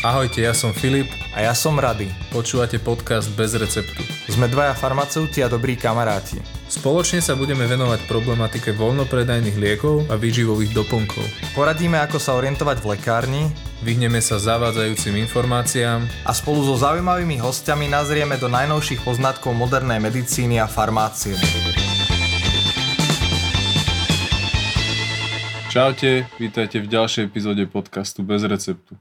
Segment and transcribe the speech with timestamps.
[0.00, 1.12] Ahojte, ja som Filip.
[1.36, 2.08] A ja som Rady.
[2.32, 4.00] Počúvate podcast Bez receptu.
[4.32, 6.40] Sme dvaja farmaceuti a dobrí kamaráti.
[6.72, 11.20] Spoločne sa budeme venovať problematike voľnopredajných liekov a výživových doplnkov.
[11.52, 13.44] Poradíme, ako sa orientovať v lekárni
[13.84, 20.60] Vyhneme sa zavádzajúcim informáciám a spolu so zaujímavými hostiami nazrieme do najnovších poznatkov modernej medicíny
[20.60, 21.36] a farmácie.
[25.68, 28.96] Čaute, vítajte v ďalšej epizóde podcastu Bez receptu.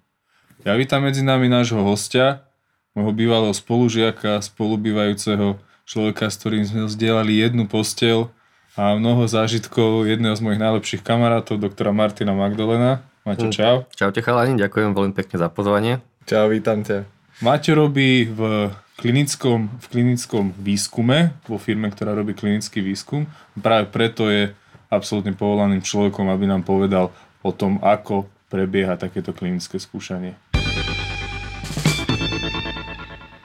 [0.59, 2.43] Ja vítam medzi nami nášho hostia,
[2.91, 5.55] môjho bývalého spolužiaka, spolubývajúceho
[5.87, 8.27] človeka, s ktorým sme zdieľali jednu postel
[8.75, 13.07] a mnoho zážitkov jedného z mojich najlepších kamarátov, doktora Martina Magdalena.
[13.23, 13.55] Maťo, hm.
[13.55, 13.75] čau.
[13.95, 16.03] Čaute chalani, ďakujem veľmi pekne za pozvanie.
[16.27, 17.07] Čau, vítam ťa.
[17.39, 18.67] Maťo robí v
[19.00, 23.31] klinickom, v klinickom výskume, vo firme, ktorá robí klinický výskum.
[23.55, 24.51] Práve preto je
[24.91, 27.15] absolútne povolaným človekom, aby nám povedal
[27.47, 30.36] o tom, ako prebieha takéto klinické skúšanie.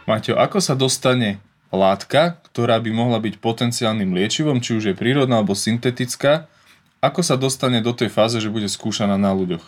[0.04, 1.40] Maťo, ako sa dostane
[1.74, 6.46] látka, ktorá by mohla byť potenciálnym liečivom, či už je prírodná alebo syntetická,
[7.04, 9.64] ako sa dostane do tej fáze, že bude skúšaná na ľuďoch?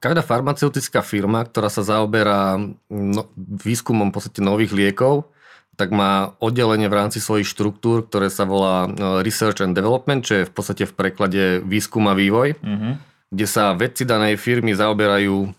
[0.00, 2.56] Každá farmaceutická firma, ktorá sa zaoberá
[2.88, 5.28] no, výskumom v podstate nových liekov,
[5.76, 10.40] tak má oddelenie v rámci svojich štruktúr, ktoré sa volá no, Research and Development, čo
[10.40, 12.92] je v podstate v preklade výskum a vývoj, mm-hmm.
[13.34, 15.52] kde sa vedci danej firmy zaoberajú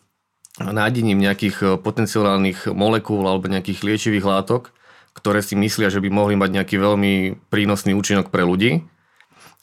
[0.59, 4.75] nájdením nejakých e, potenciálnych molekúl alebo nejakých liečivých látok,
[5.15, 7.13] ktoré si myslia, že by mohli mať nejaký veľmi
[7.47, 8.83] prínosný účinok pre ľudí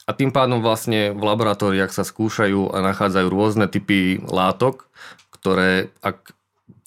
[0.09, 4.89] a tým pádom vlastne v laboratóriách sa skúšajú a nachádzajú rôzne typy látok,
[5.29, 6.33] ktoré ak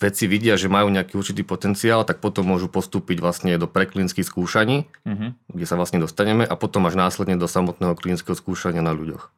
[0.03, 4.91] vedci vidia, že majú nejaký určitý potenciál, tak potom môžu postúpiť vlastne do preklinických skúšaní,
[5.07, 5.39] uh-huh.
[5.55, 9.31] kde sa vlastne dostaneme a potom až následne do samotného klinického skúšania na ľuďoch.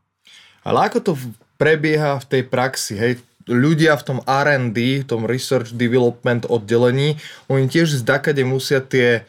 [0.65, 1.13] Ale ako to
[1.61, 2.97] prebieha v tej praxi?
[2.97, 3.13] Hej?
[3.45, 7.21] Ľudia v tom R&D, tom Research Development oddelení,
[7.53, 9.29] oni tiež zdakade musia tie,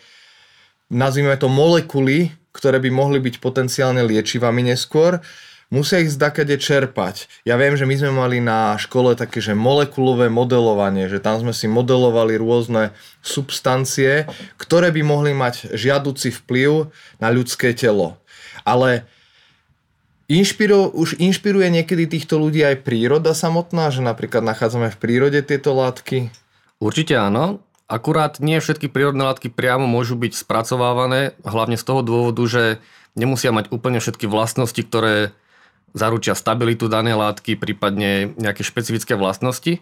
[0.88, 5.19] nazvime to molekuly, ktoré by mohli byť potenciálne liečivami neskôr,
[5.67, 7.28] musia ich zdakade čerpať.
[7.44, 11.51] Ja viem, že my sme mali na škole také, že molekulové modelovanie, že tam sme
[11.51, 14.23] si modelovali rôzne substancie,
[14.56, 16.88] ktoré by mohli mať žiaduci vplyv
[17.19, 18.16] na ľudské telo.
[18.63, 19.03] Ale
[20.28, 25.78] inšpiro, už inšpiruje niekedy týchto ľudí aj príroda samotná, že napríklad nachádzame v prírode tieto
[25.78, 26.34] látky?
[26.81, 27.62] Určite áno.
[27.86, 32.64] Akurát nie všetky prírodné látky priamo môžu byť spracovávané, hlavne z toho dôvodu, že
[33.14, 35.38] nemusia mať úplne všetky vlastnosti, ktoré
[35.94, 39.80] zaručia stabilitu danej látky, prípadne nejaké špecifické vlastnosti.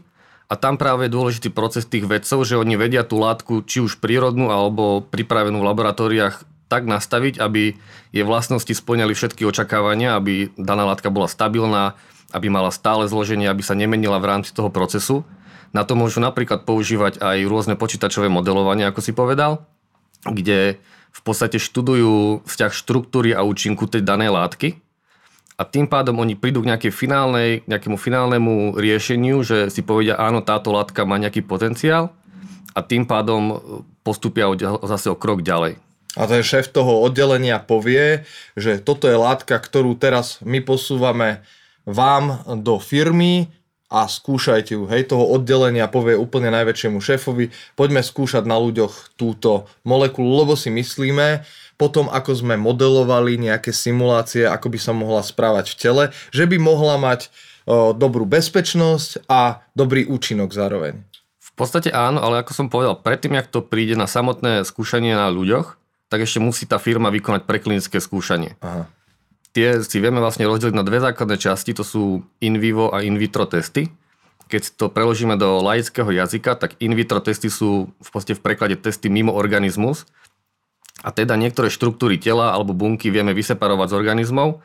[0.52, 4.04] A tam práve je dôležitý proces tých vedcov, že oni vedia tú látku, či už
[4.04, 7.78] prírodnú alebo pripravenú v laboratóriách, tak nastaviť, aby
[8.10, 11.94] jej vlastnosti splňali všetky očakávania, aby daná látka bola stabilná,
[12.34, 15.22] aby mala stále zloženie, aby sa nemenila v rámci toho procesu.
[15.70, 19.62] Na to môžu napríklad používať aj rôzne počítačové modelovanie, ako si povedal,
[20.26, 20.82] kde
[21.14, 24.82] v podstate študujú vzťah štruktúry a účinku tej danej látky
[25.54, 30.42] a tým pádom oni prídu k nejakej finálnej, nejakému finálnemu riešeniu, že si povedia, áno,
[30.42, 32.10] táto látka má nejaký potenciál
[32.74, 33.62] a tým pádom
[34.02, 34.50] postupia
[34.82, 35.78] zase o krok ďalej.
[36.14, 38.22] A ten šéf toho oddelenia povie,
[38.54, 41.42] že toto je látka, ktorú teraz my posúvame
[41.90, 43.50] vám do firmy,
[43.94, 44.90] a skúšajte ju.
[44.90, 50.74] Hej, toho oddelenia povie úplne najväčšiemu šéfovi, poďme skúšať na ľuďoch túto molekulu, lebo si
[50.74, 51.46] myslíme,
[51.78, 56.04] potom ako sme modelovali nejaké simulácie, ako by sa mohla správať v tele,
[56.34, 57.30] že by mohla mať
[57.70, 61.06] o, dobrú bezpečnosť a dobrý účinok zároveň.
[61.38, 65.30] V podstate áno, ale ako som povedal, predtým, jak to príde na samotné skúšanie na
[65.30, 65.78] ľuďoch,
[66.14, 68.54] tak ešte musí tá firma vykonať preklinické skúšanie.
[68.62, 68.86] Aha.
[69.50, 73.18] Tie si vieme vlastne rozdeliť na dve základné časti, to sú in vivo a in
[73.18, 73.90] vitro testy.
[74.46, 78.78] Keď to preložíme do laického jazyka, tak in vitro testy sú v podstate v preklade
[78.78, 80.06] testy mimo organizmus.
[81.02, 84.62] A teda niektoré štruktúry tela alebo bunky vieme vyseparovať z organizmov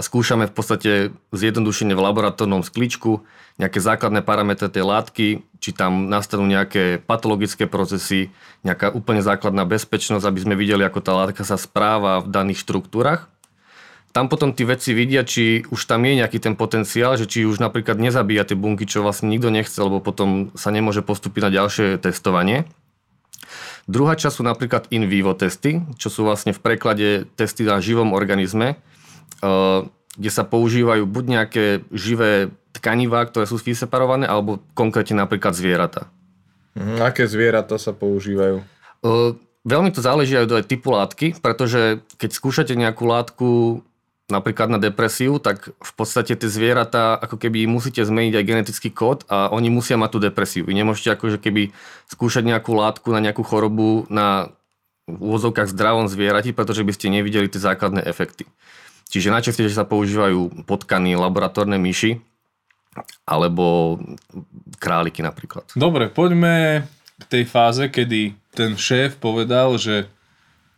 [0.00, 0.90] a skúšame v podstate
[1.36, 3.20] zjednodušene v laboratórnom skličku
[3.60, 8.32] nejaké základné parametre tej látky, či tam nastanú nejaké patologické procesy,
[8.64, 13.28] nejaká úplne základná bezpečnosť, aby sme videli, ako tá látka sa správa v daných štruktúrach
[14.10, 17.62] tam potom tí vedci vidia, či už tam je nejaký ten potenciál, že či už
[17.62, 21.86] napríklad nezabíja tie bunky, čo vlastne nikto nechce, lebo potom sa nemôže postúpiť na ďalšie
[22.02, 22.66] testovanie.
[23.86, 28.10] Druhá časť sú napríklad in vivo testy, čo sú vlastne v preklade testy na živom
[28.10, 28.82] organizme,
[30.18, 36.10] kde sa používajú buď nejaké živé tkanivá, ktoré sú vyseparované, alebo konkrétne napríklad zvieratá.
[36.74, 38.62] Mhm, aké zvieratá sa používajú?
[39.60, 43.48] Veľmi to záleží aj do typu látky, pretože keď skúšate nejakú látku
[44.30, 49.26] napríklad na depresiu, tak v podstate tie zvieratá, ako keby musíte zmeniť aj genetický kód
[49.26, 50.62] a oni musia mať tú depresiu.
[50.62, 51.74] Vy nemôžete akože keby
[52.08, 54.54] skúšať nejakú látku na nejakú chorobu na
[55.10, 58.46] úvozovkách zdravom zvierati, pretože by ste nevideli tie základné efekty.
[59.10, 62.22] Čiže najčastejšie sa používajú potkany, laboratórne myši
[63.26, 63.98] alebo
[64.82, 65.66] králiky napríklad.
[65.78, 66.86] Dobre, poďme
[67.20, 70.10] k tej fáze, kedy ten šéf povedal, že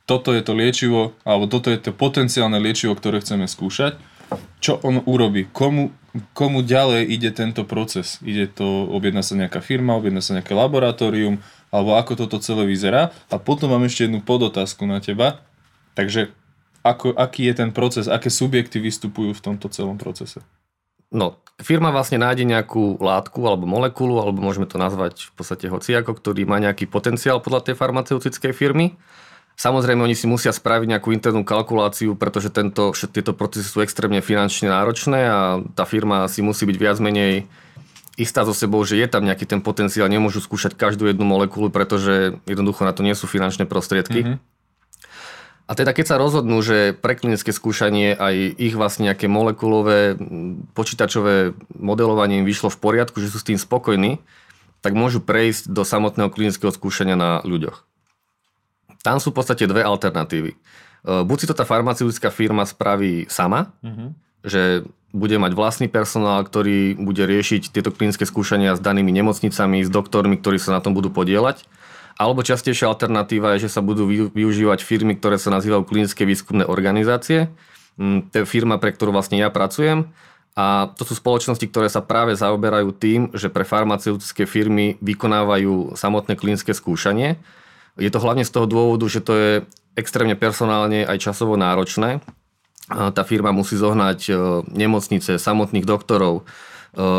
[0.05, 3.97] toto je to liečivo, alebo toto je to potenciálne liečivo, ktoré chceme skúšať.
[4.61, 5.47] Čo on urobí?
[5.53, 5.93] Komu,
[6.37, 8.19] komu ďalej ide tento proces?
[8.25, 11.41] Ide to, objedná sa nejaká firma, objedná sa nejaké laboratórium,
[11.73, 13.15] alebo ako toto celé vyzerá.
[13.31, 15.41] A potom mám ešte jednu podotázku na teba.
[15.95, 16.33] Takže
[16.83, 20.43] ako, aký je ten proces, aké subjekty vystupujú v tomto celom procese?
[21.13, 26.17] No, firma vlastne nájde nejakú látku alebo molekulu, alebo môžeme to nazvať v podstate hociako,
[26.17, 28.97] ktorý má nejaký potenciál podľa tej farmaceutickej firmy
[29.53, 34.73] Samozrejme, oni si musia spraviť nejakú internú kalkuláciu, pretože tento, tieto procesy sú extrémne finančne
[34.73, 37.45] náročné a tá firma si musí byť viac menej
[38.17, 42.37] istá so sebou, že je tam nejaký ten potenciál, nemôžu skúšať každú jednu molekulu, pretože
[42.49, 44.25] jednoducho na to nie sú finančné prostriedky.
[44.25, 44.37] Mm-hmm.
[45.71, 50.19] A teda keď sa rozhodnú, že pre klinické skúšanie aj ich vlastne nejaké molekulové
[50.75, 54.19] počítačové modelovanie im vyšlo v poriadku, že sú s tým spokojní,
[54.83, 57.87] tak môžu prejsť do samotného klinického skúšania na ľuďoch.
[59.07, 60.51] Tam sú v podstate dve alternatívy.
[60.53, 60.57] E,
[61.03, 64.09] buď si to tá farmaceutická firma spraví sama, mm-hmm.
[64.43, 64.83] že
[65.15, 70.41] bude mať vlastný personál, ktorý bude riešiť tieto klinické skúšania s danými nemocnicami, s doktormi,
[70.41, 71.63] ktorí sa na tom budú podielať.
[72.17, 77.49] Alebo častejšia alternatíva je, že sa budú využívať firmy, ktoré sa nazývajú klinické výskumné organizácie.
[77.97, 80.13] Mm, to je firma, pre ktorú vlastne ja pracujem.
[80.53, 86.37] A to sú spoločnosti, ktoré sa práve zaoberajú tým, že pre farmaceutické firmy vykonávajú samotné
[86.37, 87.41] klinické skúšanie
[88.01, 89.51] je to hlavne z toho dôvodu, že to je
[89.99, 92.25] extrémne personálne aj časovo náročné.
[92.89, 94.33] Tá firma musí zohnať e,
[94.69, 96.45] nemocnice, samotných doktorov,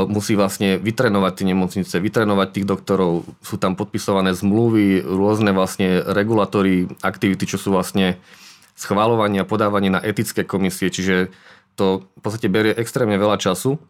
[0.05, 6.93] musí vlastne vytrenovať tie nemocnice, vytrenovať tých doktorov, sú tam podpisované zmluvy, rôzne vlastne regulatory,
[7.01, 8.21] aktivity, čo sú vlastne
[8.77, 11.33] schváľovanie a podávanie na etické komisie, čiže
[11.73, 13.81] to v podstate berie extrémne veľa času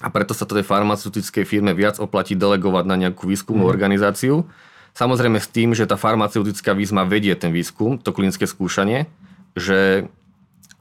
[0.00, 3.72] a preto sa to tej farmaceutickej firme viac oplatí delegovať na nejakú výskumnú mm.
[3.76, 4.48] organizáciu.
[4.96, 9.04] Samozrejme s tým, že tá farmaceutická výzma vedie ten výskum, to klinické skúšanie,
[9.52, 10.08] že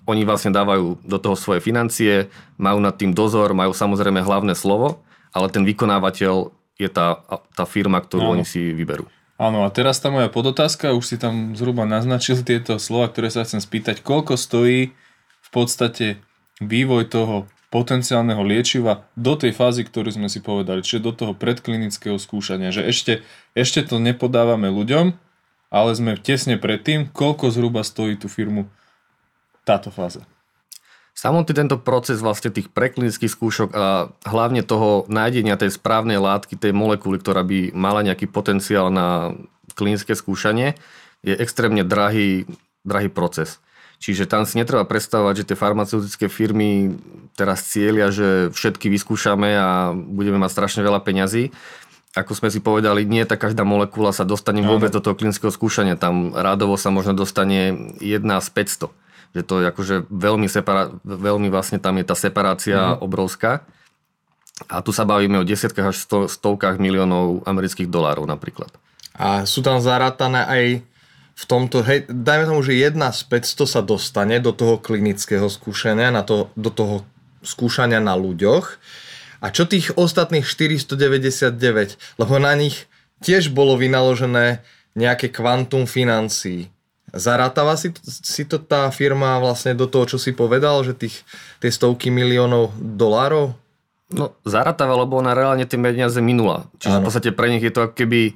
[0.09, 5.05] oni vlastne dávajú do toho svoje financie, majú nad tým dozor, majú samozrejme hlavné slovo,
[5.29, 6.49] ale ten vykonávateľ
[6.81, 7.21] je tá,
[7.53, 8.33] tá firma, ktorú no.
[8.33, 9.05] oni si vyberú.
[9.39, 13.45] Áno, a teraz tá moja podotázka, už si tam zhruba naznačil tieto slova, ktoré sa
[13.47, 14.03] chcem spýtať.
[14.03, 14.91] Koľko stojí
[15.39, 16.19] v podstate
[16.59, 17.35] vývoj toho
[17.69, 22.83] potenciálneho liečiva do tej fázy, ktorú sme si povedali, čiže do toho predklinického skúšania, že
[22.83, 23.21] ešte,
[23.53, 25.13] ešte to nepodávame ľuďom,
[25.69, 28.67] ale sme tesne pred tým, koľko zhruba stojí tú firmu
[29.69, 30.25] táto fáza.
[31.13, 36.71] Samotný tento proces vlastne tých preklinických skúšok a hlavne toho nájdenia tej správnej látky, tej
[36.73, 39.35] molekuly, ktorá by mala nejaký potenciál na
[39.75, 40.79] klinické skúšanie,
[41.21, 42.47] je extrémne drahý,
[42.87, 43.59] drahý proces.
[43.99, 46.95] Čiže tam si netreba predstavovať, že tie farmaceutické firmy
[47.35, 51.51] teraz cieľia, že všetky vyskúšame a budeme mať strašne veľa peňazí.
[52.15, 55.99] Ako sme si povedali, nie tá každá molekula sa dostane vôbec do toho klinického skúšania.
[55.99, 58.47] Tam rádovo sa možno dostane jedna z
[58.87, 59.08] 500.
[59.35, 63.05] Že to je akože veľmi, separa- veľmi vlastne tam je tá separácia mm-hmm.
[63.05, 63.63] obrovská.
[64.67, 68.73] A tu sa bavíme o desiatkách až sto, stovkách miliónov amerických dolárov napríklad.
[69.15, 70.63] A sú tam zarátané aj
[71.39, 76.11] v tomto, hej, dajme tomu, že jedna z 500 sa dostane do toho klinického skúšania,
[76.11, 77.07] na to, do toho
[77.39, 78.75] skúšania na ľuďoch.
[79.39, 82.19] A čo tých ostatných 499?
[82.19, 82.91] Lebo na nich
[83.23, 84.59] tiež bolo vynaložené
[84.99, 86.67] nejaké kvantum financií.
[87.13, 91.25] Zarátava si, si to tá firma vlastne do toho, čo si povedal, že tých,
[91.63, 93.57] tie stovky miliónov dolárov?
[94.09, 96.65] No, zarátava, lebo ona reálne tie peniaze minula.
[96.81, 97.01] Čiže ano.
[97.01, 98.33] v podstate pre nich je to keby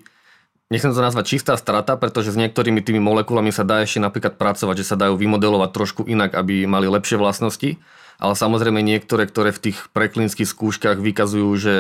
[0.70, 4.82] nechcem to nazvať čistá strata, pretože s niektorými tými molekulami sa dá ešte napríklad pracovať,
[4.82, 7.78] že sa dajú vymodelovať trošku inak, aby mali lepšie vlastnosti.
[8.22, 11.76] Ale samozrejme niektoré, ktoré v tých preklinických skúškach vykazujú, že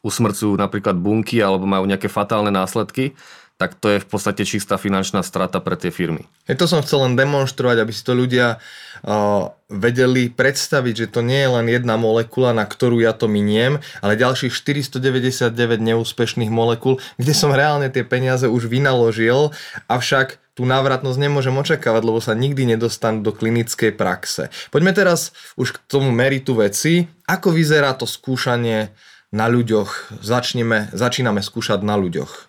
[0.00, 3.12] usmrcujú napríklad bunky alebo majú nejaké fatálne následky,
[3.58, 6.22] tak to je v podstate čistá finančná strata pre tie firmy.
[6.46, 11.26] Hej, to som chcel len demonstrovať, aby si to ľudia uh, vedeli predstaviť, že to
[11.26, 15.50] nie je len jedna molekula, na ktorú ja to miniem, ale ďalších 499
[15.82, 19.50] neúspešných molekúl, kde som reálne tie peniaze už vynaložil,
[19.90, 24.54] avšak tú návratnosť nemôžem očakávať, lebo sa nikdy nedostanú do klinickej praxe.
[24.70, 27.10] Poďme teraz už k tomu meritu veci.
[27.26, 28.90] Ako vyzerá to skúšanie
[29.34, 30.18] na ľuďoch?
[30.18, 32.48] Začneme, začíname skúšať na ľuďoch.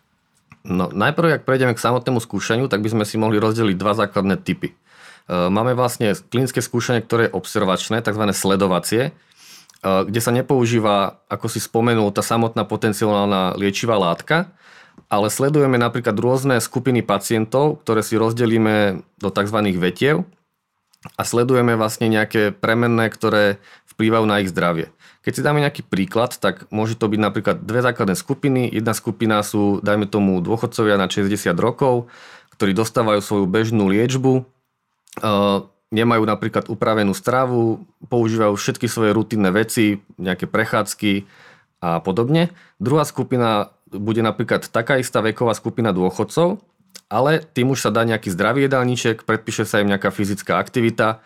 [0.67, 4.35] No najprv, ak prejdeme k samotnému skúšaniu, tak by sme si mohli rozdeliť dva základné
[4.43, 4.75] typy.
[5.29, 8.23] máme vlastne klinické skúšanie, ktoré je observačné, tzv.
[8.33, 9.13] sledovacie,
[9.79, 14.51] kde sa nepoužíva, ako si spomenul, tá samotná potenciálna liečivá látka,
[15.07, 19.59] ale sledujeme napríklad rôzne skupiny pacientov, ktoré si rozdelíme do tzv.
[19.79, 20.27] vetiev
[21.15, 23.63] a sledujeme vlastne nejaké premenné, ktoré
[23.95, 24.91] vplývajú na ich zdravie.
[25.29, 28.65] Keď si dáme nejaký príklad, tak môže to byť napríklad dve základné skupiny.
[28.65, 32.09] Jedna skupina sú, dajme tomu, dôchodcovia na 60 rokov,
[32.57, 34.41] ktorí dostávajú svoju bežnú liečbu,
[35.93, 41.29] nemajú napríklad upravenú stravu, používajú všetky svoje rutinné veci, nejaké prechádzky
[41.86, 42.50] a podobne.
[42.81, 46.57] Druhá skupina bude napríklad taká istá veková skupina dôchodcov,
[47.05, 51.21] ale tým už sa dá nejaký zdravý jedálniček, predpíše sa im nejaká fyzická aktivita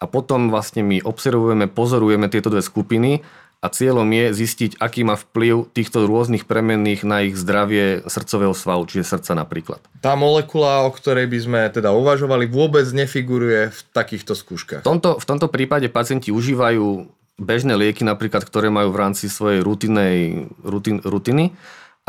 [0.00, 3.20] a potom vlastne my observujeme, pozorujeme tieto dve skupiny
[3.60, 8.88] a cieľom je zistiť, aký má vplyv týchto rôznych premenných na ich zdravie srdcového svalu,
[8.88, 9.84] čiže srdca napríklad.
[10.00, 14.80] Tá molekula, o ktorej by sme teda uvažovali, vôbec nefiguruje v takýchto skúškach.
[14.80, 19.60] V tomto, v tomto prípade pacienti užívajú bežné lieky, napríklad, ktoré majú v rámci svojej
[19.60, 21.52] rutinej, rutin, rutiny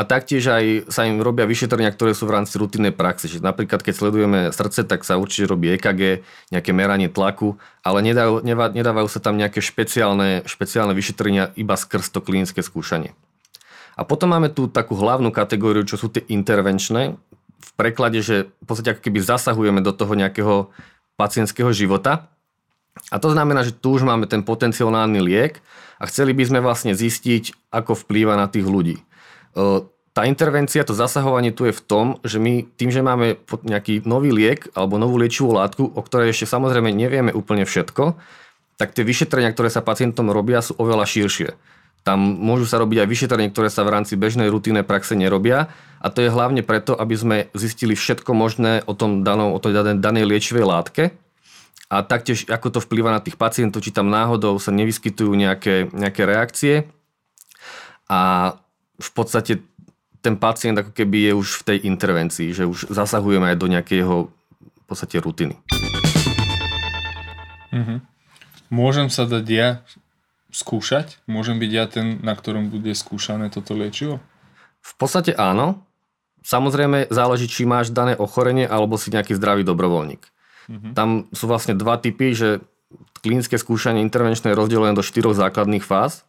[0.02, 3.30] a taktiež aj sa im robia vyšetrenia, ktoré sú v rámci rutinnej praxe.
[3.30, 8.42] Čiže napríklad, keď sledujeme srdce, tak sa určite robí EKG, nejaké meranie tlaku, ale nedajú,
[8.74, 13.14] nedávajú sa tam nejaké špeciálne, špeciálne vyšetrenia iba skrz to klinické skúšanie.
[13.94, 17.14] A potom máme tu takú hlavnú kategóriu, čo sú tie intervenčné.
[17.62, 20.74] V preklade, že v podstate ako keby zasahujeme do toho nejakého
[21.14, 22.26] pacientského života.
[23.14, 25.62] A to znamená, že tu už máme ten potenciálny liek
[26.02, 29.06] a chceli by sme vlastne zistiť, ako vplýva na tých ľudí
[30.12, 34.36] tá intervencia, to zasahovanie tu je v tom, že my tým, že máme nejaký nový
[34.36, 38.20] liek alebo novú liečivú látku, o ktorej ešte samozrejme nevieme úplne všetko,
[38.76, 41.56] tak tie vyšetrenia, ktoré sa pacientom robia, sú oveľa širšie.
[42.02, 45.70] Tam môžu sa robiť aj vyšetrenia, ktoré sa v rámci bežnej rutinnej praxe nerobia
[46.02, 49.80] a to je hlavne preto, aby sme zistili všetko možné o tom danou, o tej
[50.02, 51.04] danej liečivej látke
[51.94, 56.24] a taktiež ako to vplýva na tých pacientov, či tam náhodou sa nevyskytujú nejaké, nejaké
[56.24, 56.76] reakcie.
[58.08, 58.56] A
[59.02, 59.54] v podstate
[60.22, 64.16] ten pacient ako keby je už v tej intervencii, že už zasahujeme aj do nejakého
[64.62, 65.58] v podstate rutiny.
[67.74, 68.00] Mm-hmm.
[68.70, 69.70] Môžem sa dať ja
[70.54, 71.18] skúšať?
[71.26, 74.22] Môžem byť ja ten, na ktorom bude skúšané toto liečivo?
[74.84, 75.82] V podstate áno.
[76.42, 80.22] Samozrejme záleží, či máš dané ochorenie alebo si nejaký zdravý dobrovoľník.
[80.22, 80.94] Mm-hmm.
[80.94, 82.62] Tam sú vlastne dva typy, že
[83.22, 86.26] klinické skúšanie intervenčné je rozdelené do štyroch základných fáz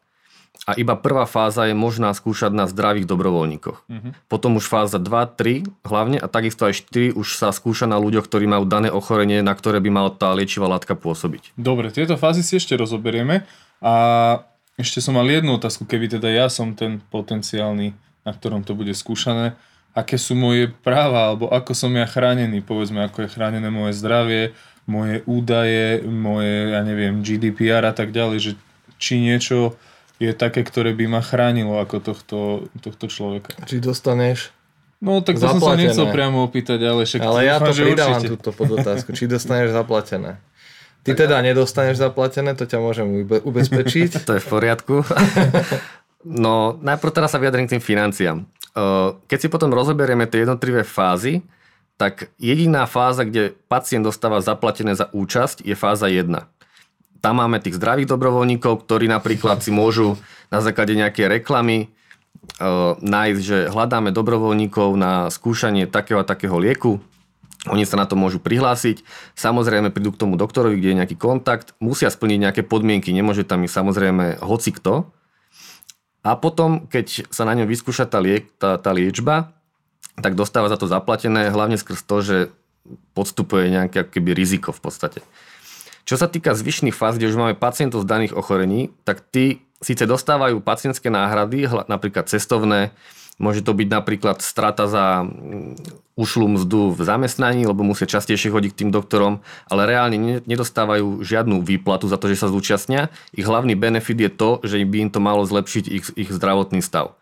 [0.62, 3.78] a iba prvá fáza je možná skúšať na zdravých dobrovoľníkoch.
[3.82, 4.12] Uh-huh.
[4.30, 8.30] Potom už fáza 2, 3 hlavne a takisto aj 4 už sa skúša na ľuďoch,
[8.30, 11.58] ktorí majú dané ochorenie, na ktoré by mala tá liečivá látka pôsobiť.
[11.58, 13.42] Dobre, tieto fázy si ešte rozoberieme
[13.82, 13.94] a
[14.78, 17.92] ešte som mal jednu otázku, keby teda ja som ten potenciálny,
[18.22, 19.58] na ktorom to bude skúšané,
[19.92, 24.56] aké sú moje práva, alebo ako som ja chránený, povedzme, ako je chránené moje zdravie,
[24.88, 28.52] moje údaje, moje, ja neviem, GDPR a tak ďalej, že
[28.96, 29.76] či niečo
[30.22, 32.38] je také, ktoré by ma chránilo ako tohto,
[32.78, 33.58] tohto človeka.
[33.66, 34.54] Či dostaneš
[35.02, 35.58] No tak to zaplatené.
[35.58, 38.32] som sa nechcel priamo opýtať, ale však Ale ja to pridávam určite.
[38.38, 39.10] túto podotázku.
[39.10, 40.38] Či dostaneš zaplatené.
[41.02, 44.22] Ty teda nedostaneš zaplatené, to ťa môžem ubezpečiť.
[44.30, 45.02] to je v poriadku.
[46.22, 48.46] No, najprv teraz sa vyjadrím k tým financiám.
[49.26, 51.42] Keď si potom rozoberieme tie jednotlivé fázy,
[51.98, 56.30] tak jediná fáza, kde pacient dostáva zaplatené za účasť, je fáza 1
[57.22, 60.18] tam máme tých zdravých dobrovoľníkov, ktorí napríklad si môžu
[60.50, 61.86] na základe nejakej reklamy
[62.58, 66.98] uh, nájsť, že hľadáme dobrovoľníkov na skúšanie takého a takého lieku.
[67.70, 69.06] Oni sa na to môžu prihlásiť.
[69.38, 71.78] Samozrejme prídu k tomu doktorovi, kde je nejaký kontakt.
[71.78, 73.14] Musia splniť nejaké podmienky.
[73.14, 75.06] Nemôže tam ísť samozrejme hoci kto.
[76.26, 79.54] A potom, keď sa na ňom vyskúša tá, liek, tá, tá liečba,
[80.18, 82.36] tak dostáva za to zaplatené, hlavne skrz to, že
[83.14, 85.22] podstupuje nejaké keby riziko v podstate.
[86.02, 90.06] Čo sa týka zvyšných fáz, kde už máme pacientov z daných ochorení, tak tí síce
[90.06, 92.94] dostávajú pacientské náhrady, napríklad cestovné,
[93.42, 95.74] môže to byť napríklad strata za mm,
[96.14, 101.64] ušlú mzdu v zamestnaní, lebo musia častejšie chodiť k tým doktorom, ale reálne nedostávajú žiadnu
[101.64, 103.08] výplatu za to, že sa zúčastnia.
[103.32, 107.16] Ich hlavný benefit je to, že by im to malo zlepšiť ich, ich zdravotný stav.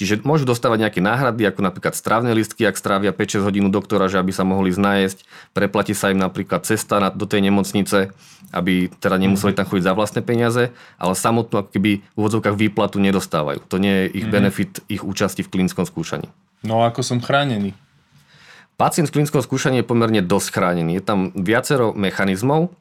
[0.00, 4.16] Čiže môžu dostávať nejaké náhrady, ako napríklad strávne listky, ak strávia 5-6 hodinu doktora, že
[4.16, 8.08] aby sa mohli znajesť, preplatí sa im napríklad cesta na, do tej nemocnice,
[8.48, 12.96] aby teda nemuseli tam chodiť za vlastné peniaze, ale samotnú ako keby v úvodzovkách výplatu
[12.96, 13.60] nedostávajú.
[13.68, 14.32] To nie je ich mm.
[14.32, 16.32] benefit ich účasti v klinickom skúšaní.
[16.64, 17.76] No ako som chránený?
[18.80, 20.96] Pacient v klinickom skúšaní je pomerne dosť chránený.
[20.96, 22.72] Je tam viacero mechanizmov,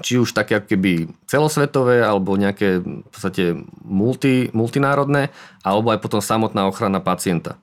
[0.00, 0.92] či už také ako keby
[1.28, 5.30] celosvetové, alebo nejaké v podstate multi, multinárodné,
[5.62, 7.60] alebo aj potom samotná ochrana pacienta.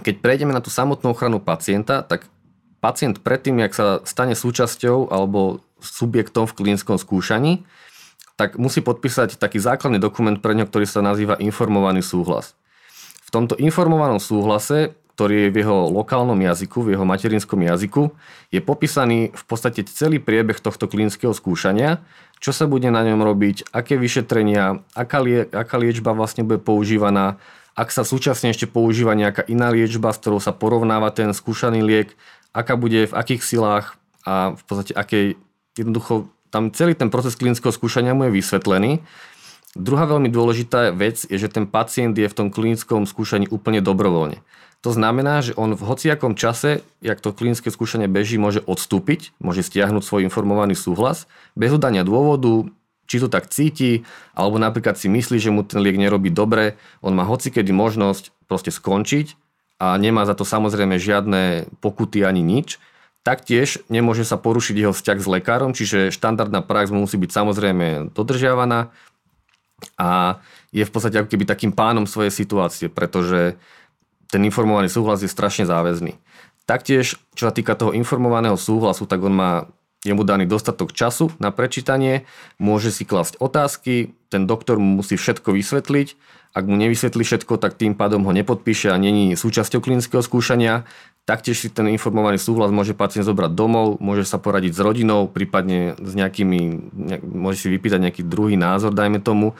[0.00, 2.28] Keď prejdeme na tú samotnú ochranu pacienta, tak
[2.80, 7.64] pacient predtým, jak sa stane súčasťou alebo subjektom v klinickom skúšaní,
[8.40, 12.56] tak musí podpísať taký základný dokument pre ňo, ktorý sa nazýva informovaný súhlas.
[13.28, 18.08] V tomto informovanom súhlase, ktorý je v jeho lokálnom jazyku, v jeho materinskom jazyku,
[18.48, 22.00] je popísaný v podstate celý priebeh tohto klinického skúšania,
[22.40, 27.36] čo sa bude na ňom robiť, aké vyšetrenia, aká, lie, aká liečba vlastne bude používaná,
[27.76, 32.16] ak sa súčasne ešte používa nejaká iná liečba, s ktorou sa porovnáva ten skúšaný liek,
[32.56, 35.36] aká bude v akých silách a v podstate aké
[35.76, 39.04] jednoducho tam celý ten proces klinického skúšania mu je vysvetlený.
[39.76, 44.40] Druhá veľmi dôležitá vec je, že ten pacient je v tom klinickom skúšaní úplne dobrovoľne.
[44.80, 49.60] To znamená, že on v hociakom čase, jak to klinické skúšanie beží, môže odstúpiť, môže
[49.60, 52.64] stiahnuť svoj informovaný súhlas bez udania dôvodu,
[53.04, 57.12] či to tak cíti, alebo napríklad si myslí, že mu ten liek nerobí dobre, on
[57.12, 59.36] má hocikedy možnosť proste skončiť
[59.82, 62.80] a nemá za to samozrejme žiadne pokuty ani nič.
[63.20, 68.88] Taktiež nemôže sa porušiť jeho vzťah s lekárom, čiže štandardná prax musí byť samozrejme dodržiavaná
[70.00, 70.40] a
[70.72, 73.60] je v podstate ako keby takým pánom svojej situácie, pretože
[74.30, 76.16] ten informovaný súhlas je strašne záväzný.
[76.64, 79.50] Taktiež, čo sa týka toho informovaného súhlasu, tak on má
[80.00, 82.24] je mu daný dostatok času na prečítanie,
[82.56, 86.16] môže si klasť otázky, ten doktor mu musí všetko vysvetliť,
[86.56, 90.82] ak mu nevysvetlí všetko, tak tým pádom ho nepodpíše a není súčasťou klinického skúšania.
[91.28, 95.94] Taktiež si ten informovaný súhlas môže pacient zobrať domov, môže sa poradiť s rodinou, prípadne
[96.00, 96.90] s nejakými,
[97.22, 99.54] môže si vypýtať nejaký druhý názor, dajme tomu,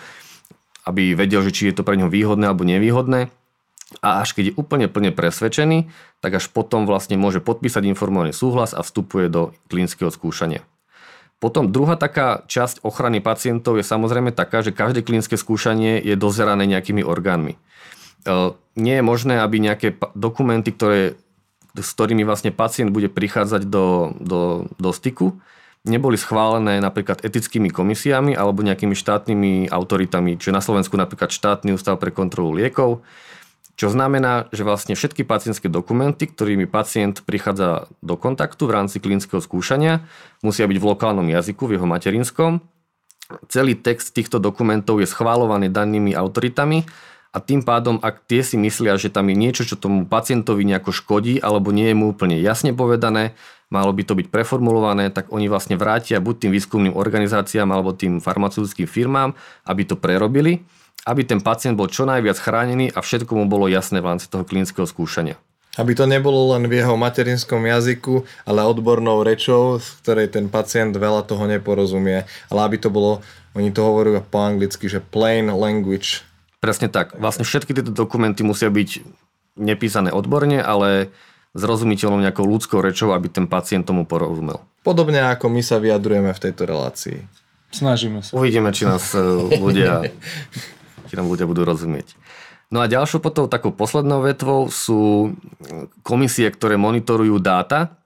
[0.83, 3.31] aby vedel, že či je to pre neho výhodné alebo nevýhodné.
[3.99, 5.91] A až keď je úplne plne presvedčený,
[6.23, 10.63] tak až potom vlastne môže podpísať informovaný súhlas a vstupuje do klinického skúšania.
[11.43, 16.69] Potom druhá taká časť ochrany pacientov je samozrejme taká, že každé klinické skúšanie je dozerané
[16.69, 17.57] nejakými orgánmi.
[17.57, 17.59] E,
[18.77, 21.17] nie je možné, aby nejaké dokumenty, ktoré
[21.79, 25.39] s ktorými vlastne pacient bude prichádzať do, do, do styku,
[25.87, 31.97] neboli schválené napríklad etickými komisiami alebo nejakými štátnymi autoritami, čiže na Slovensku napríklad štátny ústav
[31.97, 33.01] pre kontrolu liekov,
[33.81, 39.41] čo znamená, že vlastne všetky pacientské dokumenty, ktorými pacient prichádza do kontaktu v rámci klinického
[39.41, 40.05] skúšania,
[40.45, 42.61] musia byť v lokálnom jazyku, v jeho materinskom.
[43.49, 46.85] Celý text týchto dokumentov je schválovaný danými autoritami
[47.33, 50.93] a tým pádom, ak tie si myslia, že tam je niečo, čo tomu pacientovi nejako
[50.93, 53.33] škodí alebo nie je mu úplne jasne povedané,
[53.73, 58.21] malo by to byť preformulované, tak oni vlastne vrátia buď tým výskumným organizáciám alebo tým
[58.21, 59.33] farmaceutickým firmám,
[59.65, 60.69] aby to prerobili,
[61.09, 64.45] aby ten pacient bol čo najviac chránený a všetko mu bolo jasné v rámci toho
[64.45, 65.41] klinického skúšania.
[65.79, 70.93] Aby to nebolo len v jeho materinskom jazyku, ale odbornou rečou, z ktorej ten pacient
[70.99, 72.27] veľa toho neporozumie.
[72.51, 73.23] Ale aby to bolo,
[73.55, 76.27] oni to hovorí po anglicky, že plain language,
[76.61, 77.17] Presne tak.
[77.17, 79.01] Vlastne všetky tieto dokumenty musia byť
[79.57, 81.09] nepísané odborne, ale
[81.57, 84.61] zrozumiteľnou nejakou ľudskou rečou, aby ten pacient tomu porozumel.
[84.85, 87.19] Podobne ako my sa vyjadrujeme v tejto relácii.
[87.73, 88.37] Snažíme sa.
[88.37, 89.25] Uvidíme, či nás e,
[89.57, 90.05] ľudia,
[91.17, 92.15] nám ľudia budú rozumieť.
[92.71, 95.35] No a ďalšou potom takou poslednou vetvou sú
[96.07, 98.01] komisie, ktoré monitorujú dáta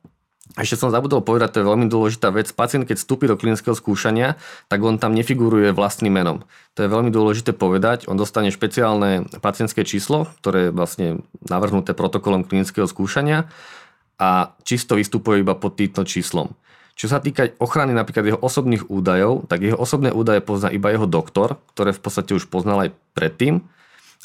[0.54, 2.46] ešte som zabudol povedať, to je veľmi dôležitá vec.
[2.54, 4.38] Pacient, keď vstúpi do klinického skúšania,
[4.70, 6.46] tak on tam nefiguruje vlastným menom.
[6.78, 8.06] To je veľmi dôležité povedať.
[8.06, 13.50] On dostane špeciálne pacientské číslo, ktoré je vlastne navrhnuté protokolom klinického skúšania
[14.14, 16.54] a čisto vystupuje iba pod týmto číslom.
[16.94, 21.10] Čo sa týka ochrany napríklad jeho osobných údajov, tak jeho osobné údaje pozná iba jeho
[21.10, 23.66] doktor, ktoré v podstate už poznal aj predtým.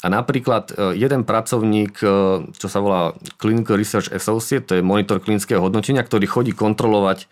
[0.00, 2.08] A napríklad e, jeden pracovník, e,
[2.56, 7.26] čo sa volá Clinical Research Associate, to je monitor klinického hodnotenia, ktorý chodí kontrolovať e,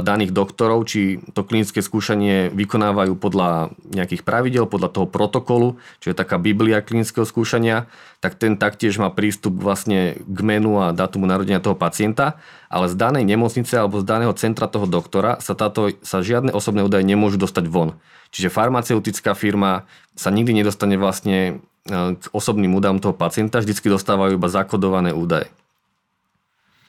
[0.00, 6.16] daných doktorov, či to klinické skúšanie vykonávajú podľa nejakých pravidel, podľa toho protokolu, čo je
[6.16, 7.84] taká biblia klinického skúšania,
[8.24, 12.40] tak ten taktiež má prístup vlastne k menu a datumu narodenia toho pacienta,
[12.72, 16.80] ale z danej nemocnice alebo z daného centra toho doktora sa, táto, sa žiadne osobné
[16.80, 18.00] údaje nemôžu dostať von.
[18.32, 19.84] Čiže farmaceutická firma
[20.16, 25.48] sa nikdy nedostane vlastne k osobným údajom toho pacienta, vždycky dostávajú iba zakodované údaje.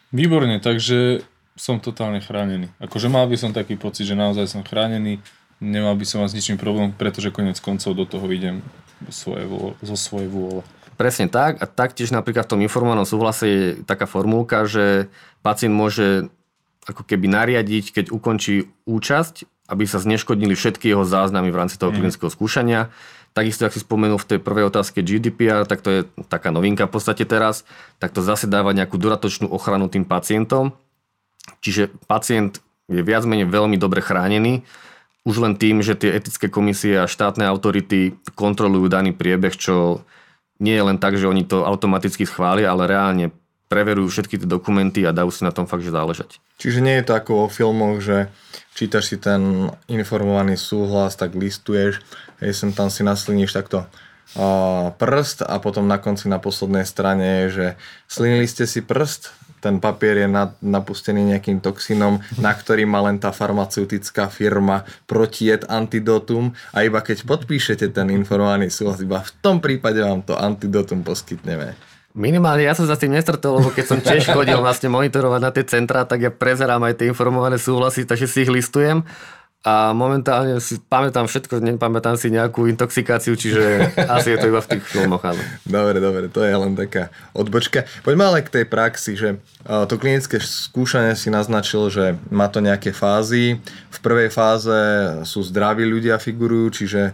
[0.10, 1.22] Výborne, takže
[1.58, 2.70] som totálne chránený.
[2.78, 5.22] Akože mal by som taký pocit, že naozaj som chránený,
[5.58, 8.62] nemal by som vás s ničím problém, pretože konec koncov do toho idem
[9.10, 9.46] svoje
[9.82, 10.62] zo svojej vôle.
[10.98, 15.14] Presne tak a taktiež napríklad v tom informovanom súhlase je taká formulka, že
[15.46, 16.26] pacient môže
[16.90, 21.92] ako keby nariadiť, keď ukončí účasť, aby sa zneškodnili všetky jeho záznamy v rámci toho
[21.92, 21.96] mm.
[22.00, 22.90] klinického skúšania.
[23.38, 26.93] Takisto, ak si spomenul v tej prvej otázke GDPR, tak to je taká novinka v
[26.97, 27.69] podstate teraz,
[28.02, 30.73] tak to zase dáva nejakú dodatočnú ochranu tým pacientom.
[31.62, 32.58] Čiže pacient
[32.89, 34.65] je viac menej veľmi dobre chránený,
[35.21, 40.02] už len tým, že tie etické komisie a štátne autority kontrolujú daný priebeh, čo
[40.58, 43.30] nie je len tak, že oni to automaticky schvália, ale reálne
[43.67, 46.39] preverujú všetky tie dokumenty a dajú si na tom fakt, že záležať.
[46.58, 48.32] Čiže nie je to ako vo filmoch, že
[48.73, 52.01] čítaš si ten informovaný súhlas, tak listuješ,
[52.39, 57.45] hej, sem tam si nasliníš takto uh, prst a potom na konci na poslednej strane
[57.45, 57.65] je, že
[58.08, 60.30] slinili ste si prst, ten papier je
[60.62, 67.25] napustený nejakým toxinom, na ktorý má len tá farmaceutická firma protiet antidotum a iba keď
[67.25, 71.73] podpíšete ten informovaný súhlas, iba v tom prípade vám to antidotum poskytneme.
[72.17, 75.53] Minimálne ja som sa s tým nestretol, lebo keď som tiež chodil vlastne monitorovať na
[75.53, 79.06] tie centrá, tak ja prezerám aj tie informované súhlasy, takže si ich listujem
[79.62, 84.69] a momentálne si pamätám všetko, nepamätám si nejakú intoxikáciu, čiže asi je to iba v
[84.73, 85.19] tých filmoch.
[85.27, 85.43] Áno.
[85.67, 87.84] Dobre, dobre, to je len taká odbočka.
[88.01, 92.95] Poďme ale k tej praxi, že to klinické skúšanie si naznačil, že má to nejaké
[92.95, 93.60] fázy.
[93.91, 94.80] V prvej fáze
[95.27, 97.12] sú zdraví ľudia figurujú, čiže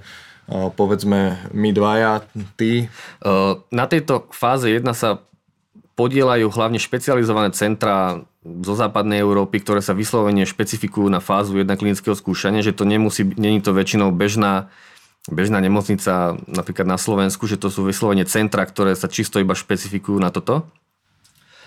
[0.50, 2.26] povedzme my dvaja,
[2.60, 2.92] ty.
[3.72, 5.24] Na tejto fáze jedna sa
[5.94, 12.18] podielajú hlavne špecializované centra zo západnej Európy, ktoré sa vyslovene špecifikujú na fázu 1 klinického
[12.18, 14.74] skúšania, že to nemusí, není to väčšinou bežná,
[15.32, 20.20] bežná nemocnica napríklad na Slovensku, že to sú vyslovene centra, ktoré sa čisto iba špecifikujú
[20.20, 20.68] na toto?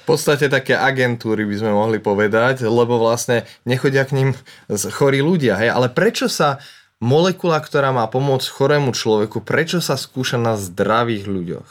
[0.05, 4.31] V podstate také agentúry by sme mohli povedať, lebo vlastne nechodia k ním
[4.71, 5.59] chorí ľudia.
[5.59, 5.75] Hej?
[5.75, 6.63] Ale prečo sa
[7.01, 11.69] molekula, ktorá má pomôcť chorému človeku, prečo sa skúša na zdravých ľuďoch?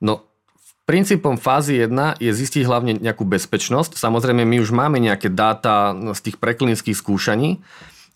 [0.00, 0.24] No,
[0.90, 3.94] Princípom fázy 1 je zistiť hlavne nejakú bezpečnosť.
[3.94, 7.62] Samozrejme, my už máme nejaké dáta z tých preklinických skúšaní,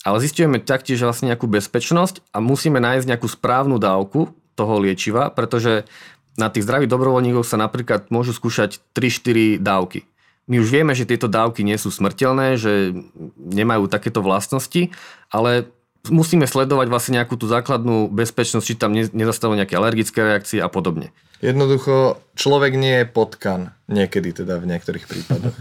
[0.02, 5.86] ale zistujeme taktiež vlastne nejakú bezpečnosť a musíme nájsť nejakú správnu dávku toho liečiva, pretože
[6.34, 10.02] na tých zdravých dobrovoľníkoch sa napríklad môžu skúšať 3-4 dávky.
[10.50, 12.90] My už vieme, že tieto dávky nie sú smrteľné, že
[13.38, 14.90] nemajú takéto vlastnosti,
[15.30, 15.70] ale
[16.12, 21.14] musíme sledovať vlastne nejakú tú základnú bezpečnosť, či tam nezastavujú nejaké alergické reakcie a podobne.
[21.44, 23.76] Jednoducho, človek nie je potkan.
[23.88, 25.56] Niekedy teda v niektorých prípadoch.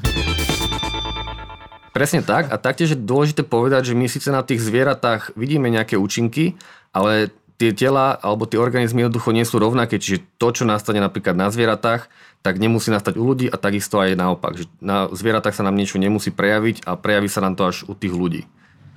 [1.94, 2.50] Presne tak.
[2.50, 6.58] A taktiež je dôležité povedať, že my síce na tých zvieratách vidíme nejaké účinky,
[6.90, 7.30] ale
[7.62, 10.02] tie tela alebo tie organizmy jednoducho nie sú rovnaké.
[10.02, 12.10] Čiže to, čo nastane napríklad na zvieratách,
[12.44, 14.58] tak nemusí nastať u ľudí a takisto aj naopak.
[14.58, 17.94] Že na zvieratách sa nám niečo nemusí prejaviť a prejaví sa nám to až u
[17.94, 18.50] tých ľudí.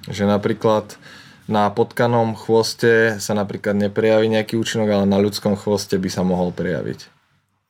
[0.08, 0.96] Že napríklad
[1.46, 6.50] na potkanom chvoste sa napríklad neprejaví nejaký účinok, ale na ľudskom chvoste by sa mohol
[6.50, 7.06] prejaviť.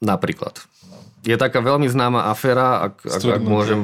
[0.01, 0.65] Napríklad.
[1.27, 3.83] Je taká veľmi známa aféra, ak, ak, ak, môžem,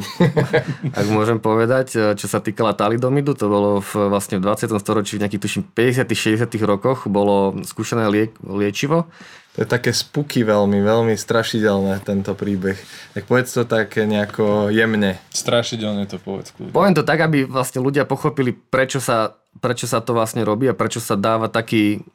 [1.00, 4.70] ak môžem povedať, čo sa týkala talidomidu, to bolo v, vlastne v 20.
[4.78, 9.10] storočí, v nejakých tuším 50 60 rokoch, bolo skúšané liek, liečivo.
[9.52, 12.78] To je také spuky veľmi, veľmi strašidelné tento príbeh.
[13.12, 15.20] Tak povedz to tak nejako jemne.
[15.28, 16.56] Strašidelne to povedz.
[16.56, 16.72] Kľudne.
[16.72, 20.78] Poviem to tak, aby vlastne ľudia pochopili, prečo sa prečo sa to vlastne robí a
[20.78, 22.06] prečo sa dáva taký,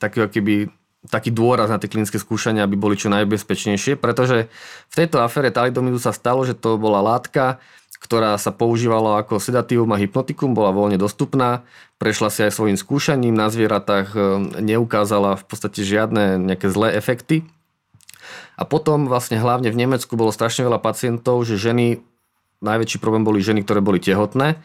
[0.00, 0.54] taký, keby,
[1.06, 4.50] taký dôraz na tie klinické skúšania, aby boli čo najbezpečnejšie, pretože
[4.90, 7.62] v tejto afére talidomidu sa stalo, že to bola látka,
[8.00, 11.68] ktorá sa používala ako sedatívum a hypnotikum, bola voľne dostupná,
[12.00, 14.20] prešla si aj svojim skúšaním, na zvieratách e,
[14.64, 17.44] neukázala v podstate žiadne nejaké zlé efekty.
[18.56, 22.00] A potom vlastne hlavne v Nemecku bolo strašne veľa pacientov, že ženy,
[22.64, 24.56] najväčší problém boli ženy, ktoré boli tehotné,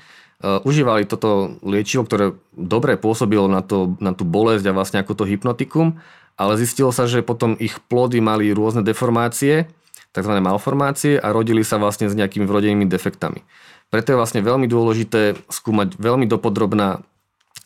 [0.43, 5.29] užívali toto liečivo, ktoré dobre pôsobilo na, to, na tú bolesť a vlastne ako to
[5.29, 5.99] hypnotikum,
[6.35, 9.71] ale zistilo sa, že potom ich plody mali rôzne deformácie,
[10.11, 10.33] tzv.
[10.39, 13.43] malformácie a rodili sa vlastne s nejakými vrodenými defektami.
[13.91, 17.03] Preto je vlastne veľmi dôležité skúmať veľmi dopodrobná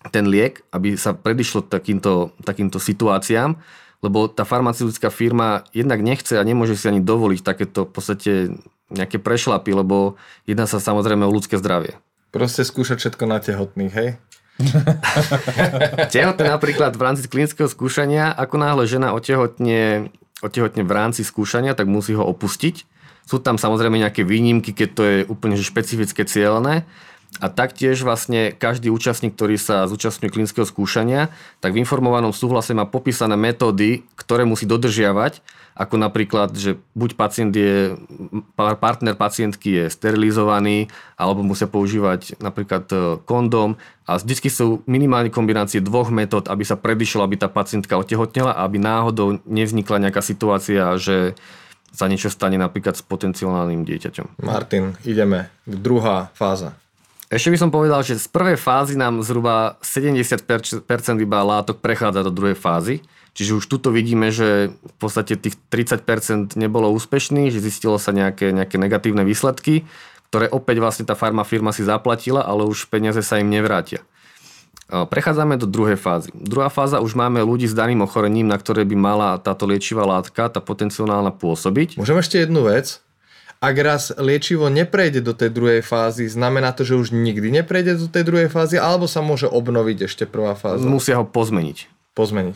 [0.10, 3.58] ten liek, aby sa predišlo takýmto, takýmto situáciám,
[4.00, 8.32] lebo tá farmaceutická firma jednak nechce a nemôže si ani dovoliť takéto v podstate
[8.90, 10.16] nejaké prešlapy, lebo
[10.48, 12.00] jedná sa samozrejme o ľudské zdravie.
[12.30, 14.10] Proste skúšať všetko na tehotných, hej?
[16.14, 20.12] Tehotné napríklad v rámci klinického skúšania, ako náhle žena otehotne,
[20.44, 22.84] otehotne v rámci skúšania, tak musí ho opustiť.
[23.24, 26.84] Sú tam samozrejme nejaké výnimky, keď to je úplne že špecifické cieľné.
[27.38, 31.30] A taktiež vlastne každý účastník, ktorý sa zúčastňuje klinického skúšania,
[31.62, 35.40] tak v informovanom súhlase má popísané metódy, ktoré musí dodržiavať,
[35.80, 37.96] ako napríklad, že buď pacient je,
[38.58, 45.80] partner pacientky je sterilizovaný, alebo musia používať napríklad e, kondóm a vždy sú minimálne kombinácie
[45.80, 50.92] dvoch metód, aby sa predišlo, aby tá pacientka otehotnela a aby náhodou nevznikla nejaká situácia,
[51.00, 51.40] že
[51.96, 54.44] sa niečo stane napríklad s potenciálnym dieťaťom.
[54.44, 55.48] Martin, ideme.
[55.64, 56.76] Druhá fáza.
[57.30, 60.82] Ešte by som povedal, že z prvej fázy nám zhruba 70%
[61.22, 63.06] iba látok prechádza do druhej fázy.
[63.38, 68.50] Čiže už tuto vidíme, že v podstate tých 30% nebolo úspešných, že zistilo sa nejaké,
[68.50, 69.86] nejaké negatívne výsledky,
[70.34, 74.02] ktoré opäť vlastne tá farma firma si zaplatila, ale už peniaze sa im nevrátia.
[74.90, 76.34] Prechádzame do druhej fázy.
[76.34, 80.50] Druhá fáza už máme ľudí s daným ochorením, na ktoré by mala táto liečivá látka,
[80.50, 82.02] tá potenciálna pôsobiť.
[82.02, 82.98] Môžem ešte jednu vec?
[83.60, 88.08] Ak raz liečivo neprejde do tej druhej fázy, znamená to, že už nikdy neprejde do
[88.08, 90.88] tej druhej fázy, alebo sa môže obnoviť ešte prvá fáza?
[90.88, 91.92] Musia ho pozmeniť.
[92.16, 92.56] Pozmeniť.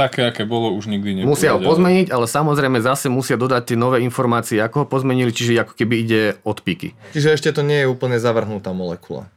[0.00, 1.28] Také, aké bolo, už nikdy neprejde.
[1.28, 5.60] Musia ho pozmeniť, ale samozrejme zase musia dodať tie nové informácie, ako ho pozmenili, čiže
[5.60, 6.96] ako keby ide od píky.
[7.12, 9.28] Čiže ešte to nie je úplne zavrhnutá molekula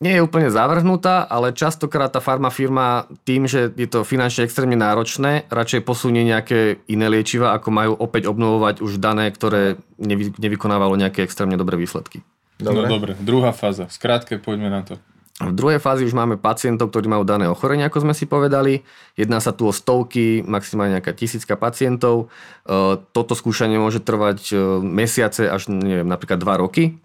[0.00, 5.44] nie je úplne zavrhnutá, ale častokrát tá farmafirma tým, že je to finančne extrémne náročné,
[5.52, 11.20] radšej posunie nejaké iné liečiva, ako majú opäť obnovovať už dané, ktoré nevy, nevykonávalo nejaké
[11.20, 12.24] extrémne dobré výsledky.
[12.56, 12.88] Dobre.
[12.88, 13.92] No dobre, druhá fáza.
[13.92, 14.96] Skrátke poďme na to.
[15.40, 18.84] V druhej fázi už máme pacientov, ktorí majú dané ochorenie, ako sme si povedali.
[19.16, 22.28] Jedná sa tu o stovky, maximálne nejaká tisícka pacientov.
[22.68, 27.00] E, toto skúšanie môže trvať e, mesiace až neviem, napríklad dva roky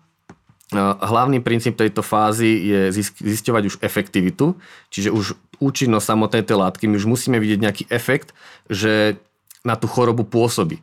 [0.73, 2.81] Hlavný princíp tejto fázy je
[3.21, 4.57] zisťovať už efektivitu,
[4.89, 6.89] čiže už účinnosť samotnej tej látky.
[6.89, 8.33] My už musíme vidieť nejaký efekt,
[8.65, 9.21] že
[9.61, 10.81] na tú chorobu pôsobí.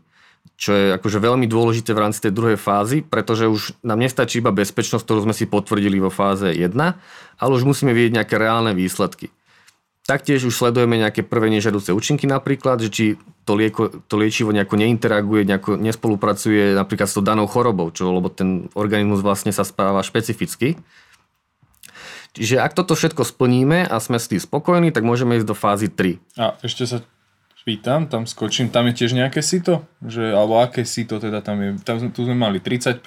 [0.54, 4.54] Čo je akože veľmi dôležité v rámci tej druhej fázy, pretože už nám nestačí iba
[4.54, 6.70] bezpečnosť, ktorú sme si potvrdili vo fáze 1,
[7.42, 9.34] ale už musíme vidieť nejaké reálne výsledky.
[10.02, 13.04] Taktiež už sledujeme nejaké prvé nežadúce účinky napríklad, že či
[13.46, 18.26] to, lieko, to liečivo nejako neinteraguje, nejako nespolupracuje napríklad s tou danou chorobou, čo, lebo
[18.26, 20.74] ten organizmus vlastne sa správa špecificky.
[22.34, 25.86] Čiže ak toto všetko splníme a sme s tým spokojní, tak môžeme ísť do fázy
[25.86, 26.18] 3.
[26.40, 26.98] A ešte sa
[27.62, 29.86] pýtam, tam skočím, tam je tiež nejaké sito?
[30.02, 31.70] Že, alebo aké sito teda tam je?
[31.86, 32.98] Tam, tu sme mali 30%,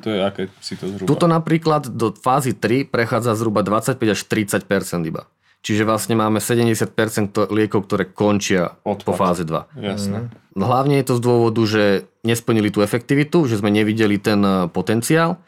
[0.00, 1.08] tu je aké sito zhruba?
[1.10, 4.64] Tuto napríklad do fázy 3 prechádza zhruba 25 až 30%
[5.04, 5.28] iba.
[5.58, 9.06] Čiže vlastne máme 70% liekov, ktoré končia Odpad.
[9.06, 9.74] po fáze 2.
[9.74, 10.30] Jasné.
[10.54, 11.82] No hlavne je to z dôvodu, že
[12.22, 15.38] nesplnili tú efektivitu, že sme nevideli ten e, potenciál.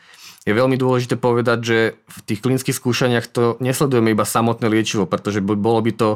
[0.48, 5.42] Je veľmi dôležité povedať, že v tých klinických skúšaniach to nesledujeme iba samotné liečivo, pretože
[5.42, 6.08] bolo by to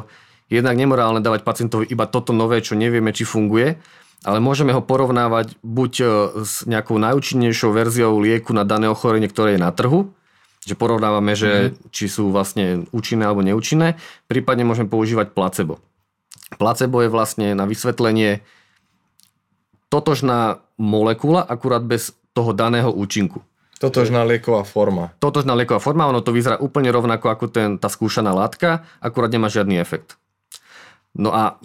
[0.49, 3.77] jednak nemorálne dávať pacientovi iba toto nové, čo nevieme, či funguje,
[4.25, 6.05] ale môžeme ho porovnávať buď e,
[6.43, 10.11] s nejakou najúčinnejšou verziou lieku na dané ochorenie, ktoré je na trhu,
[10.65, 11.93] že porovnávame, že mm-hmm.
[11.93, 14.01] či sú vlastne účinné alebo neúčinné.
[14.25, 15.77] Prípadne môžeme používať placebo.
[16.57, 18.41] Placebo je vlastne na vysvetlenie
[19.93, 23.45] totožná molekula, akurát bez toho daného účinku.
[23.79, 25.13] Totožná lieková forma.
[25.21, 29.51] Totožná lieková forma, ono to vyzerá úplne rovnako ako ten, tá skúšaná látka, akurát nemá
[29.51, 30.17] žiadny efekt.
[31.15, 31.55] No a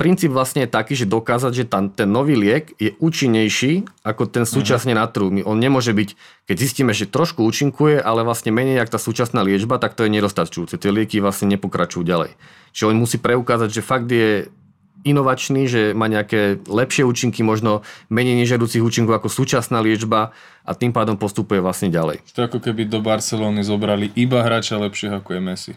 [0.00, 4.48] princíp vlastne je taký, že dokázať, že tam, ten nový liek je účinnejší ako ten
[4.48, 5.28] súčasne na trhu.
[5.44, 6.16] On nemôže byť,
[6.48, 10.14] keď zistíme, že trošku účinkuje, ale vlastne menej ako tá súčasná liečba, tak to je
[10.16, 10.80] nedostačujúce.
[10.80, 12.32] Tie lieky vlastne nepokračujú ďalej.
[12.72, 14.48] Čiže on musí preukázať, že fakt je
[15.04, 20.32] inovačný, že má nejaké lepšie účinky, možno menej nežiaducich účinkov ako súčasná liečba
[20.64, 22.24] a tým pádom postupuje vlastne ďalej.
[22.32, 25.74] To ako keby do Barcelony zobrali iba hráča lepšieho ako je Messi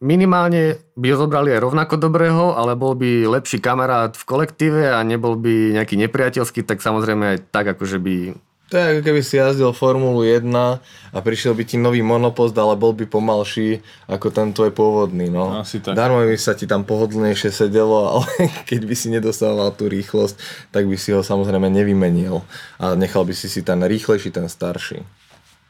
[0.00, 5.00] minimálne by ho zobrali aj rovnako dobrého, ale bol by lepší kamarát v kolektíve a
[5.00, 8.36] nebol by nejaký nepriateľský, tak samozrejme aj tak akože by...
[8.66, 12.74] To je ako keby si jazdil Formulu 1 a prišiel by ti nový monopost, ale
[12.74, 13.78] bol by pomalší
[14.10, 15.30] ako ten tvoj pôvodný.
[15.30, 15.62] No.
[15.62, 15.94] Asi tak.
[15.94, 18.26] Darmo by sa ti tam pohodlnejšie sedelo, ale
[18.66, 20.34] keď by si nedostával tú rýchlosť,
[20.74, 22.42] tak by si ho samozrejme nevymenil
[22.82, 25.06] a nechal by si si ten rýchlejší, ten starší.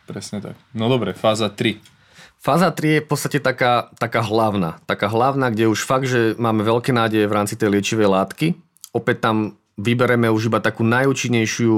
[0.08, 0.56] Presne tak.
[0.72, 1.95] No dobre, fáza 3.
[2.38, 4.78] Fáza 3 je v podstate taká, taká hlavná.
[4.86, 8.54] Taká hlavná, kde už fakt, že máme veľké nádeje v rámci tej liečivej látky.
[8.94, 9.36] Opäť tam
[9.76, 11.76] vybereme už iba takú najúčinnejšiu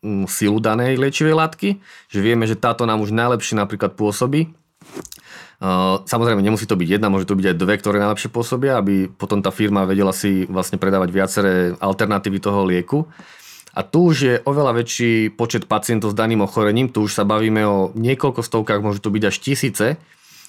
[0.00, 1.68] mm, silu danej liečivej látky,
[2.08, 4.56] že vieme, že táto nám už najlepšie napríklad pôsobí.
[6.06, 9.40] Samozrejme, nemusí to byť jedna, môže to byť aj dve, ktoré najlepšie pôsobia, aby potom
[9.40, 13.08] tá firma vedela si vlastne predávať viaceré alternatívy toho lieku.
[13.76, 17.60] A tu už je oveľa väčší počet pacientov s daným ochorením, tu už sa bavíme
[17.68, 19.86] o niekoľko stovkách, môžu to byť až tisíce.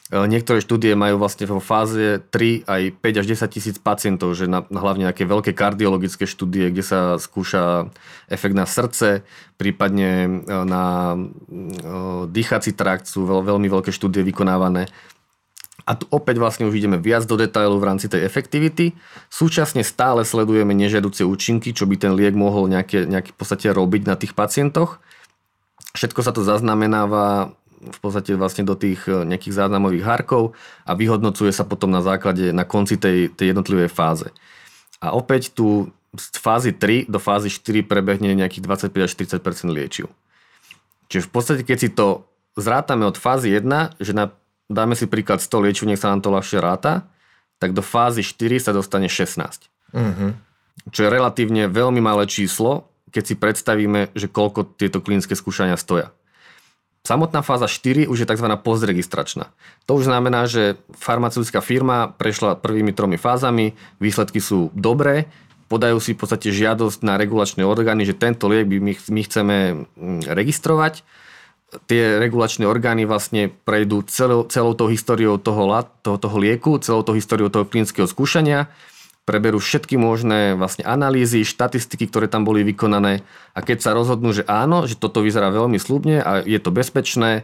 [0.07, 4.47] E, niektoré štúdie majú vlastne vo fáze 3 aj 5 až 10 tisíc pacientov, že
[4.47, 7.91] na, hlavne nejaké veľké kardiologické štúdie, kde sa skúša
[8.31, 9.27] efekt na srdce,
[9.59, 14.87] prípadne e, na e, dýchací trakt sú veľ, veľmi veľké štúdie vykonávané.
[15.87, 18.91] A tu opäť vlastne už ideme viac do detailu v rámci tej efektivity.
[19.31, 24.03] Súčasne stále sledujeme nežiaduce účinky, čo by ten liek mohol nejaké, nejaké v podstate robiť
[24.03, 24.99] na tých pacientoch.
[25.95, 30.51] Všetko sa to zaznamenáva v podstate vlastne do tých eh, nejakých záznamových hárkov
[30.83, 34.27] a vyhodnocuje sa potom na základe, na konci tej, tej jednotlivej fáze.
[34.99, 40.09] A opäť tu z fázy 3 do fázy 4 prebehne nejakých 25 až 40 liečiv.
[41.07, 42.25] Čiže v podstate, keď si to
[42.57, 44.33] zrátame od fázy 1, že na
[44.67, 47.07] dáme si príklad 100 liečiv, nech sa nám to ľahšie ráta,
[47.57, 49.67] tak do fázy 4 sa dostane 16.
[49.91, 50.31] Uh-huh.
[50.93, 56.13] Čo je relatívne veľmi malé číslo, keď si predstavíme, že koľko tieto klinické skúšania stoja.
[57.07, 58.47] Samotná fáza 4 už je tzv.
[58.59, 59.47] postregistračná.
[59.87, 65.31] To už znamená, že farmaceutická firma prešla prvými tromi fázami, výsledky sú dobré,
[65.71, 69.55] podajú si v podstate žiadosť na regulačné orgány, že tento liek by my, my chceme
[69.95, 71.07] mm, registrovať.
[71.67, 75.67] Tie regulačné orgány vlastne prejdú celou, celou tou históriou toho,
[75.99, 78.71] toho, toho lieku, celou tou históriou toho klinického skúšania,
[79.27, 84.47] preberú všetky možné vlastne analýzy, štatistiky, ktoré tam boli vykonané a keď sa rozhodnú, že
[84.47, 87.43] áno, že toto vyzerá veľmi slubne a je to bezpečné,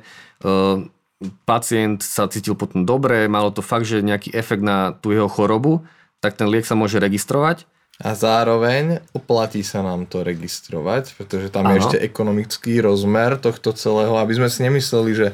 [1.43, 5.83] pacient sa cítil potom dobre, malo to fakt, že nejaký efekt na tú jeho chorobu,
[6.23, 7.67] tak ten liek sa môže registrovať.
[8.01, 11.77] A zároveň oplatí sa nám to registrovať, pretože tam ano.
[11.77, 15.27] je ešte ekonomický rozmer tohto celého, aby sme si nemysleli, že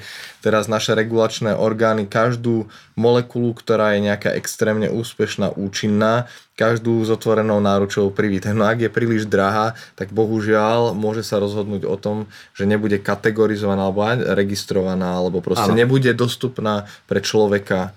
[0.43, 2.67] teraz naše regulačné orgány každú
[3.00, 6.28] molekulu, ktorá je nejaká extrémne úspešná, účinná,
[6.60, 8.52] každú s otvorenou náručou privítajú.
[8.52, 13.88] No ak je príliš drahá, tak bohužiaľ môže sa rozhodnúť o tom, že nebude kategorizovaná
[13.88, 14.04] alebo
[14.36, 15.80] registrovaná, alebo proste ano.
[15.80, 17.95] nebude dostupná pre človeka.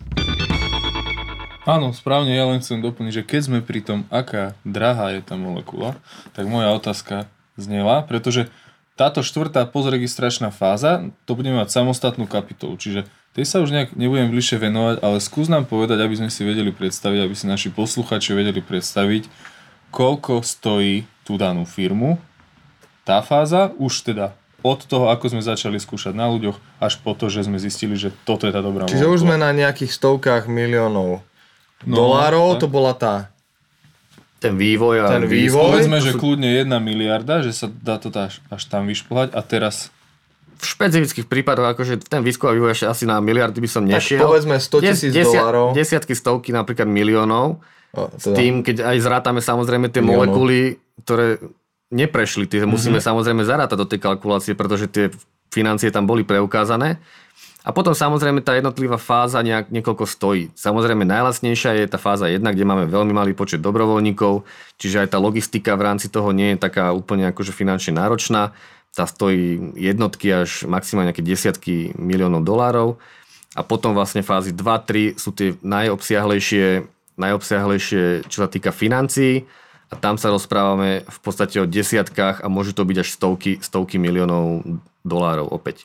[1.63, 5.39] Áno, správne, ja len chcem doplniť, že keď sme pri tom, aká drahá je tá
[5.39, 5.95] molekula,
[6.35, 8.51] tak moja otázka znela, pretože
[8.99, 14.29] táto štvrtá postregistračná fáza, to budeme mať samostatnú kapitolu, čiže tej sa už nejak nebudem
[14.35, 18.35] bližšie venovať, ale skús nám povedať, aby sme si vedeli predstaviť, aby si naši posluchači
[18.35, 19.31] vedeli predstaviť,
[19.95, 22.19] koľko stojí tú danú firmu,
[23.07, 24.35] tá fáza, už teda
[24.67, 28.11] od toho, ako sme začali skúšať na ľuďoch, až po to, že sme zistili, že
[28.27, 29.15] toto je tá dobrá Čiže molekula.
[29.15, 31.23] už sme na nejakých stovkách miliónov
[31.87, 33.33] no, dolárov, to bola tá
[34.43, 35.71] ten vývoj a ten vývoj.
[35.71, 39.95] Povedzme, že kľudne jedna miliarda, že sa dá to až, až tam vyšplhať a teraz
[40.63, 44.23] v špecifických prípadoch, akože ten výskum a vývoj asi na miliardy by som nešiel.
[44.23, 45.75] Tak povedzme 100 tisíc dolárov.
[45.75, 47.59] Desiatky, stovky, napríklad miliónov.
[47.91, 48.15] O, teda.
[48.15, 50.39] S tým, keď aj zrátame samozrejme tie miliónov.
[50.39, 51.43] molekuly, ktoré
[51.91, 52.71] neprešli, tie mm-hmm.
[52.71, 55.11] musíme samozrejme zarátať do tej kalkulácie, pretože tie
[55.51, 57.03] financie tam boli preukázané.
[57.63, 60.51] A potom samozrejme tá jednotlivá fáza nejak, niekoľko stojí.
[60.59, 64.43] Samozrejme najlasnejšia je tá fáza 1, kde máme veľmi malý počet dobrovoľníkov,
[64.83, 68.51] čiže aj tá logistika v rámci toho nie je taká úplne akože finančne náročná.
[68.91, 72.99] Tá stojí jednotky až maximálne nejaké desiatky miliónov dolárov.
[73.55, 76.83] A potom vlastne fázy 2-3 sú tie najobsiahlejšie,
[77.15, 79.47] najobsiahlejšie, čo sa týka financií.
[79.93, 84.01] A tam sa rozprávame v podstate o desiatkách a môžu to byť až stovky, stovky
[84.01, 84.65] miliónov
[85.05, 85.85] dolárov opäť.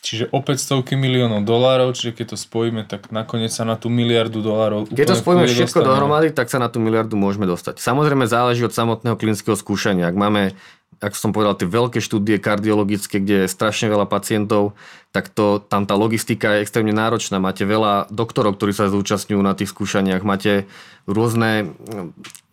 [0.00, 4.40] Čiže opäť stovky miliónov dolárov, čiže keď to spojíme, tak nakoniec sa na tú miliardu
[4.40, 4.88] dolárov...
[4.88, 5.88] Keď to spojíme všetko dostaneme.
[5.92, 7.76] dohromady, tak sa na tú miliardu môžeme dostať.
[7.84, 10.08] Samozrejme záleží od samotného klinického skúšania.
[10.08, 10.56] Ak máme,
[11.04, 14.72] ako som povedal, tie veľké štúdie kardiologické, kde je strašne veľa pacientov,
[15.12, 17.36] tak to, tam tá logistika je extrémne náročná.
[17.36, 20.24] Máte veľa doktorov, ktorí sa zúčastňujú na tých skúšaniach.
[20.24, 20.64] Máte
[21.04, 21.76] rôzne,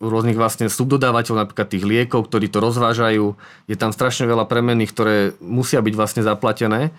[0.03, 3.39] rôznych vlastne subdodávateľov, napríklad tých liekov, ktorí to rozvážajú.
[3.71, 6.91] Je tam strašne veľa premenných, ktoré musia byť vlastne zaplatené.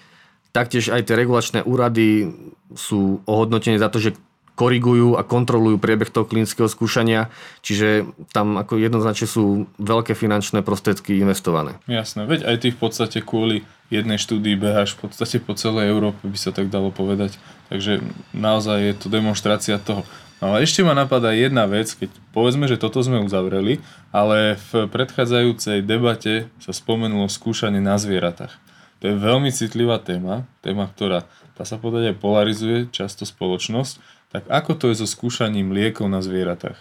[0.53, 2.33] Taktiež aj tie regulačné úrady
[2.73, 4.17] sú ohodnotené za to, že
[4.59, 7.31] korigujú a kontrolujú priebeh toho klinického skúšania,
[7.63, 11.79] čiže tam ako jednoznačne sú veľké finančné prostriedky investované.
[11.87, 16.27] Jasné, veď aj ty v podstate kvôli jednej štúdii beháš v podstate po celej Európe,
[16.27, 17.39] by sa tak dalo povedať.
[17.71, 18.03] Takže
[18.35, 20.03] naozaj je to demonstrácia toho.
[20.43, 23.79] No ale ešte ma napadá jedna vec, keď povedzme, že toto sme uzavreli,
[24.11, 28.59] ale v predchádzajúcej debate sa spomenulo skúšanie na zvieratách.
[28.99, 34.19] To je veľmi citlivá téma, téma, ktorá, dá sa povedať, aj polarizuje často spoločnosť.
[34.29, 36.77] Tak ako to je so skúšaním liekov na zvieratách?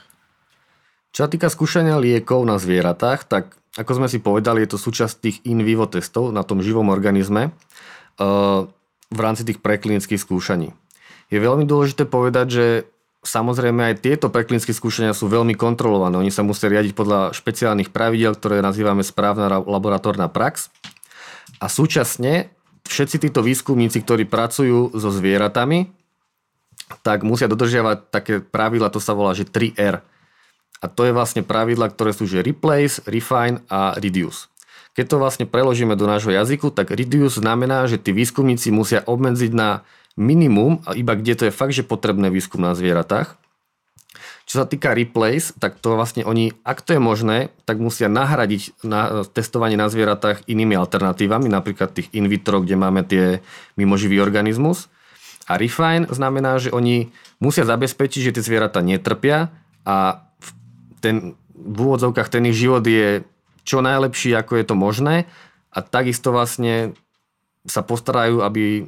[1.14, 5.16] Čo sa týka skúšania liekov na zvieratách, tak ako sme si povedali, je to súčasť
[5.22, 8.66] tých in vivo testov na tom živom organizme uh,
[9.14, 10.74] v rámci tých preklinických skúšaní.
[11.30, 12.66] Je veľmi dôležité povedať, že
[13.22, 16.18] samozrejme aj tieto preklinické skúšania sú veľmi kontrolované.
[16.18, 20.72] Oni sa musia riadiť podľa špeciálnych pravidel, ktoré nazývame správna laboratórna prax.
[21.58, 22.54] A súčasne
[22.88, 25.92] všetci títo výskumníci, ktorí pracujú so zvieratami,
[27.04, 30.00] tak musia dodržiavať také pravidla, to sa volá, že 3R.
[30.78, 34.48] A to je vlastne pravidla, ktoré sú že replace, refine a reduce.
[34.94, 39.52] Keď to vlastne preložíme do nášho jazyku, tak reduce znamená, že tí výskumníci musia obmedziť
[39.54, 39.86] na
[40.18, 43.38] minimum, iba kde to je fakt, že potrebné výskum na zvieratách.
[44.48, 48.80] Čo sa týka replace, tak to vlastne oni, ak to je možné, tak musia nahradiť
[48.88, 53.44] na testovanie na zvieratách inými alternatívami, napríklad tých in vitro, kde máme tie
[53.76, 54.88] mimoživý organizmus.
[55.48, 59.52] A refine znamená, že oni musia zabezpečiť, že tie zvieratá netrpia
[59.88, 60.28] a
[61.00, 63.24] ten, v úvodzovkách ten ich život je
[63.68, 65.16] čo najlepší, ako je to možné
[65.72, 66.96] a takisto vlastne
[67.68, 68.88] sa postarajú, aby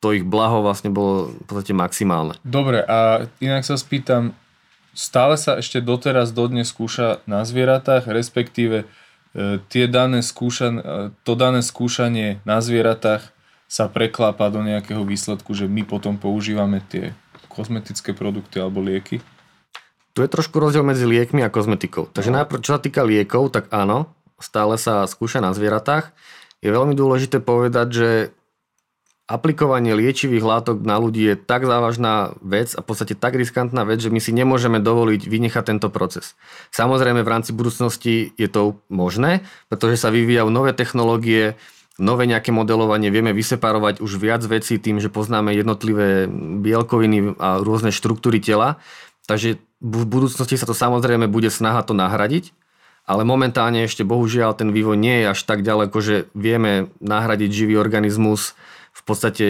[0.00, 2.36] to ich blaho vlastne bolo v podstate maximálne.
[2.44, 4.36] Dobre, a inak sa spýtam,
[4.96, 10.82] stále sa ešte doteraz dodnes skúša na zvieratách, respektíve e, tie dané skúšan, e,
[11.22, 13.36] to dané skúšanie na zvieratách
[13.68, 17.12] sa preklápa do nejakého výsledku, že my potom používame tie
[17.52, 19.20] kozmetické produkty alebo lieky?
[20.16, 22.08] Tu je trošku rozdiel medzi liekmi a kozmetikou.
[22.08, 22.40] Takže no.
[22.40, 24.08] najprv, čo sa týka liekov, tak áno,
[24.40, 26.16] stále sa skúša na zvieratách.
[26.64, 28.08] Je veľmi dôležité povedať, že
[29.26, 33.98] aplikovanie liečivých látok na ľudí je tak závažná vec a v podstate tak riskantná vec,
[33.98, 36.38] že my si nemôžeme dovoliť vynechať tento proces.
[36.70, 41.58] Samozrejme v rámci budúcnosti je to možné, pretože sa vyvíjajú nové technológie,
[41.98, 46.30] nové nejaké modelovanie, vieme vyseparovať už viac vecí tým, že poznáme jednotlivé
[46.62, 48.78] bielkoviny a rôzne štruktúry tela.
[49.26, 52.54] Takže v budúcnosti sa to samozrejme bude snaha to nahradiť,
[53.10, 57.74] ale momentálne ešte bohužiaľ ten vývoj nie je až tak ďaleko, že vieme nahradiť živý
[57.74, 58.54] organizmus
[58.96, 59.46] v podstate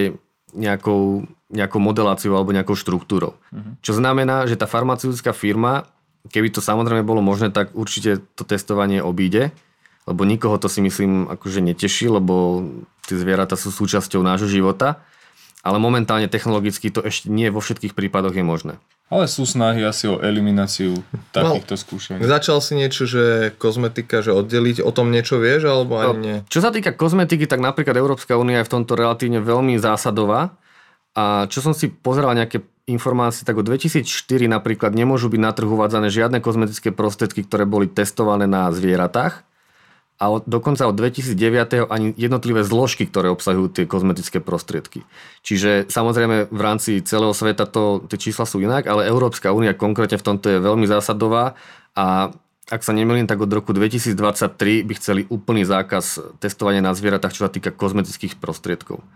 [0.50, 3.38] nejakou, nejakou modeláciou alebo nejakou štruktúrou.
[3.38, 3.72] Uh-huh.
[3.82, 5.86] Čo znamená, že tá farmaceutická firma,
[6.30, 9.54] keby to samozrejme bolo možné, tak určite to testovanie obíde,
[10.06, 12.66] lebo nikoho to si myslím akože neteší, lebo
[13.06, 15.02] tie zvieratá sú súčasťou nášho života,
[15.66, 18.74] ale momentálne technologicky to ešte nie vo všetkých prípadoch je možné.
[19.06, 20.98] Ale sú snahy asi o elimináciu
[21.30, 22.18] takýchto no, skúšení.
[22.26, 26.36] Začal si niečo, že kozmetika, že oddeliť, o tom niečo vieš, alebo ani nie?
[26.50, 30.58] Čo sa týka kozmetiky, tak napríklad Európska únia je v tomto relatívne veľmi zásadová.
[31.14, 34.06] A čo som si pozeral nejaké informácie, tak od 2004
[34.50, 39.46] napríklad nemôžu byť na trhu uvádzané žiadne kozmetické prostriedky, ktoré boli testované na zvieratách
[40.16, 41.92] a od, dokonca od 2009.
[41.92, 45.04] ani jednotlivé zložky, ktoré obsahujú tie kozmetické prostriedky.
[45.44, 50.16] Čiže samozrejme v rámci celého sveta to, tie čísla sú inak, ale Európska únia konkrétne
[50.16, 51.52] v tomto je veľmi zásadová
[51.92, 52.32] a
[52.66, 54.18] ak sa nemýlim, tak od roku 2023
[54.82, 59.06] by chceli úplný zákaz testovania na zvieratách, čo sa týka kozmetických prostriedkov.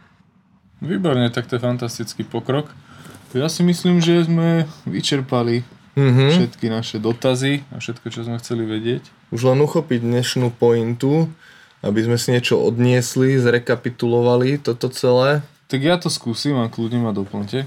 [0.79, 2.71] Výborne, tak to je fantastický pokrok.
[3.35, 5.67] Ja si myslím, že sme vyčerpali
[5.97, 6.31] mm-hmm.
[6.31, 9.03] všetky naše dotazy a všetko, čo sme chceli vedieť.
[9.31, 11.31] Už len uchopiť dnešnú pointu,
[11.81, 15.41] aby sme si niečo odniesli, zrekapitulovali toto celé.
[15.71, 17.65] Tak ja to skúsim a kľudne ma doplňte.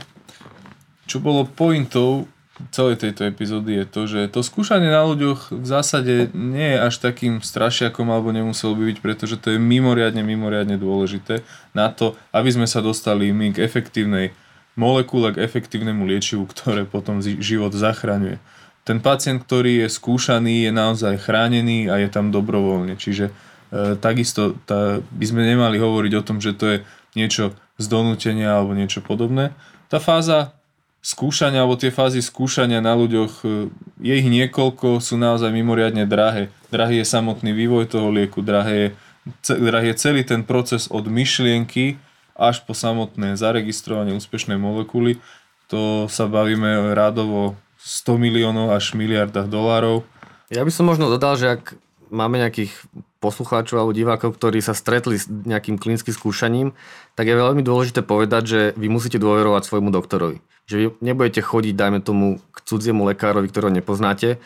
[1.07, 2.28] Čo bolo pointou
[2.69, 7.01] celej tejto epizódy je to, že to skúšanie na ľuďoch v zásade nie je až
[7.01, 11.41] takým strašiakom alebo nemuselo by byť, pretože to je mimoriadne, mimoriadne dôležité
[11.74, 14.38] na to, aby sme sa dostali my k efektívnej
[14.74, 18.41] molekule k efektívnemu liečivu, ktoré potom život zachraňuje.
[18.84, 22.99] Ten pacient, ktorý je skúšaný, je naozaj chránený a je tam dobrovoľne.
[22.99, 26.78] Čiže e, takisto tá, by sme nemali hovoriť o tom, že to je
[27.15, 29.55] niečo z donútenia alebo niečo podobné.
[29.88, 30.51] Tá fáza
[30.99, 33.71] skúšania alebo tie fázy skúšania na ľuďoch, e,
[34.03, 36.51] je ich niekoľko, sú naozaj mimoriadne drahé.
[36.67, 38.88] Drahý je samotný vývoj toho lieku, drahé je,
[39.47, 41.95] drahý je celý ten proces od myšlienky
[42.34, 45.21] až po samotné zaregistrovanie úspešnej molekuly.
[45.69, 50.05] To sa bavíme rádovo 100 miliónov až miliardách dolárov.
[50.53, 51.75] Ja by som možno dodal, že ak
[52.13, 52.71] máme nejakých
[53.17, 56.67] poslucháčov alebo divákov, ktorí sa stretli s nejakým klinickým skúšaním,
[57.17, 60.43] tak je veľmi dôležité povedať, že vy musíte dôverovať svojmu doktorovi.
[60.69, 64.38] Že vy nebudete chodiť, dajme tomu, k cudziemu lekárovi, ktorého nepoznáte,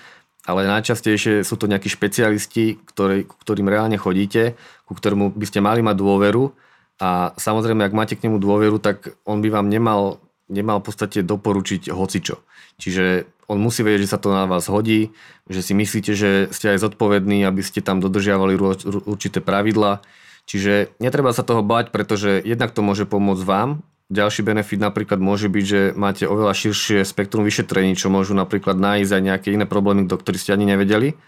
[0.47, 4.55] ale najčastejšie sú to nejakí špecialisti, ktorý, ktorým reálne chodíte,
[4.87, 6.55] ku ktorému by ste mali mať dôveru
[6.97, 10.17] a samozrejme, ak máte k nemu dôveru, tak on by vám nemal,
[10.49, 12.41] nemal v podstate doporučiť hocičo.
[12.81, 15.13] Čiže on musí vedieť, že sa to na vás hodí,
[15.47, 18.59] že si myslíte, že ste aj zodpovední, aby ste tam dodržiavali
[19.07, 20.03] určité pravidla.
[20.47, 23.83] Čiže netreba sa toho bať, pretože jednak to môže pomôcť vám.
[24.07, 29.11] Ďalší benefit napríklad môže byť, že máte oveľa širšie spektrum vyšetrení, čo môžu napríklad nájsť
[29.11, 31.19] aj nejaké iné problémy, do ktorých ste ani nevedeli.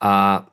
[0.00, 0.44] A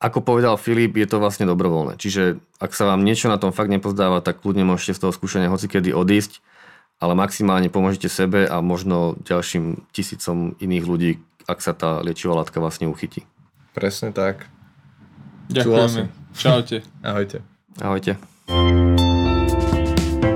[0.00, 2.00] ako povedal Filip, je to vlastne dobrovoľné.
[2.00, 5.52] Čiže ak sa vám niečo na tom fakt nepozdáva, tak kľudne môžete z toho skúšania
[5.52, 6.40] hocikedy odísť,
[7.04, 11.10] ale maximálne pomôžete sebe a možno ďalším tisícom iných ľudí,
[11.44, 13.28] ak sa tá liečivá látka vlastne uchytí.
[13.76, 14.48] Presne tak.
[15.52, 16.08] Ďakujeme.
[16.32, 16.80] Čaute.
[17.04, 17.44] Ahojte.
[17.76, 18.16] Ahojte.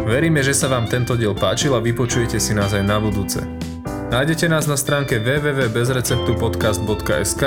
[0.04, 3.40] Veríme, že sa vám tento diel páčil a vypočujete si nás aj na budúce.
[4.14, 7.42] Nájdete nás na stránke www.bezreceptupodcast.sk,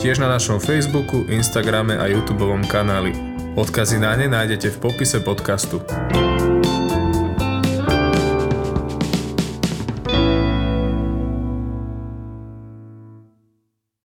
[0.00, 3.12] tiež na našom Facebooku, Instagrame a YouTube kanáli.
[3.52, 5.84] Odkazy na ne nájdete v popise podcastu.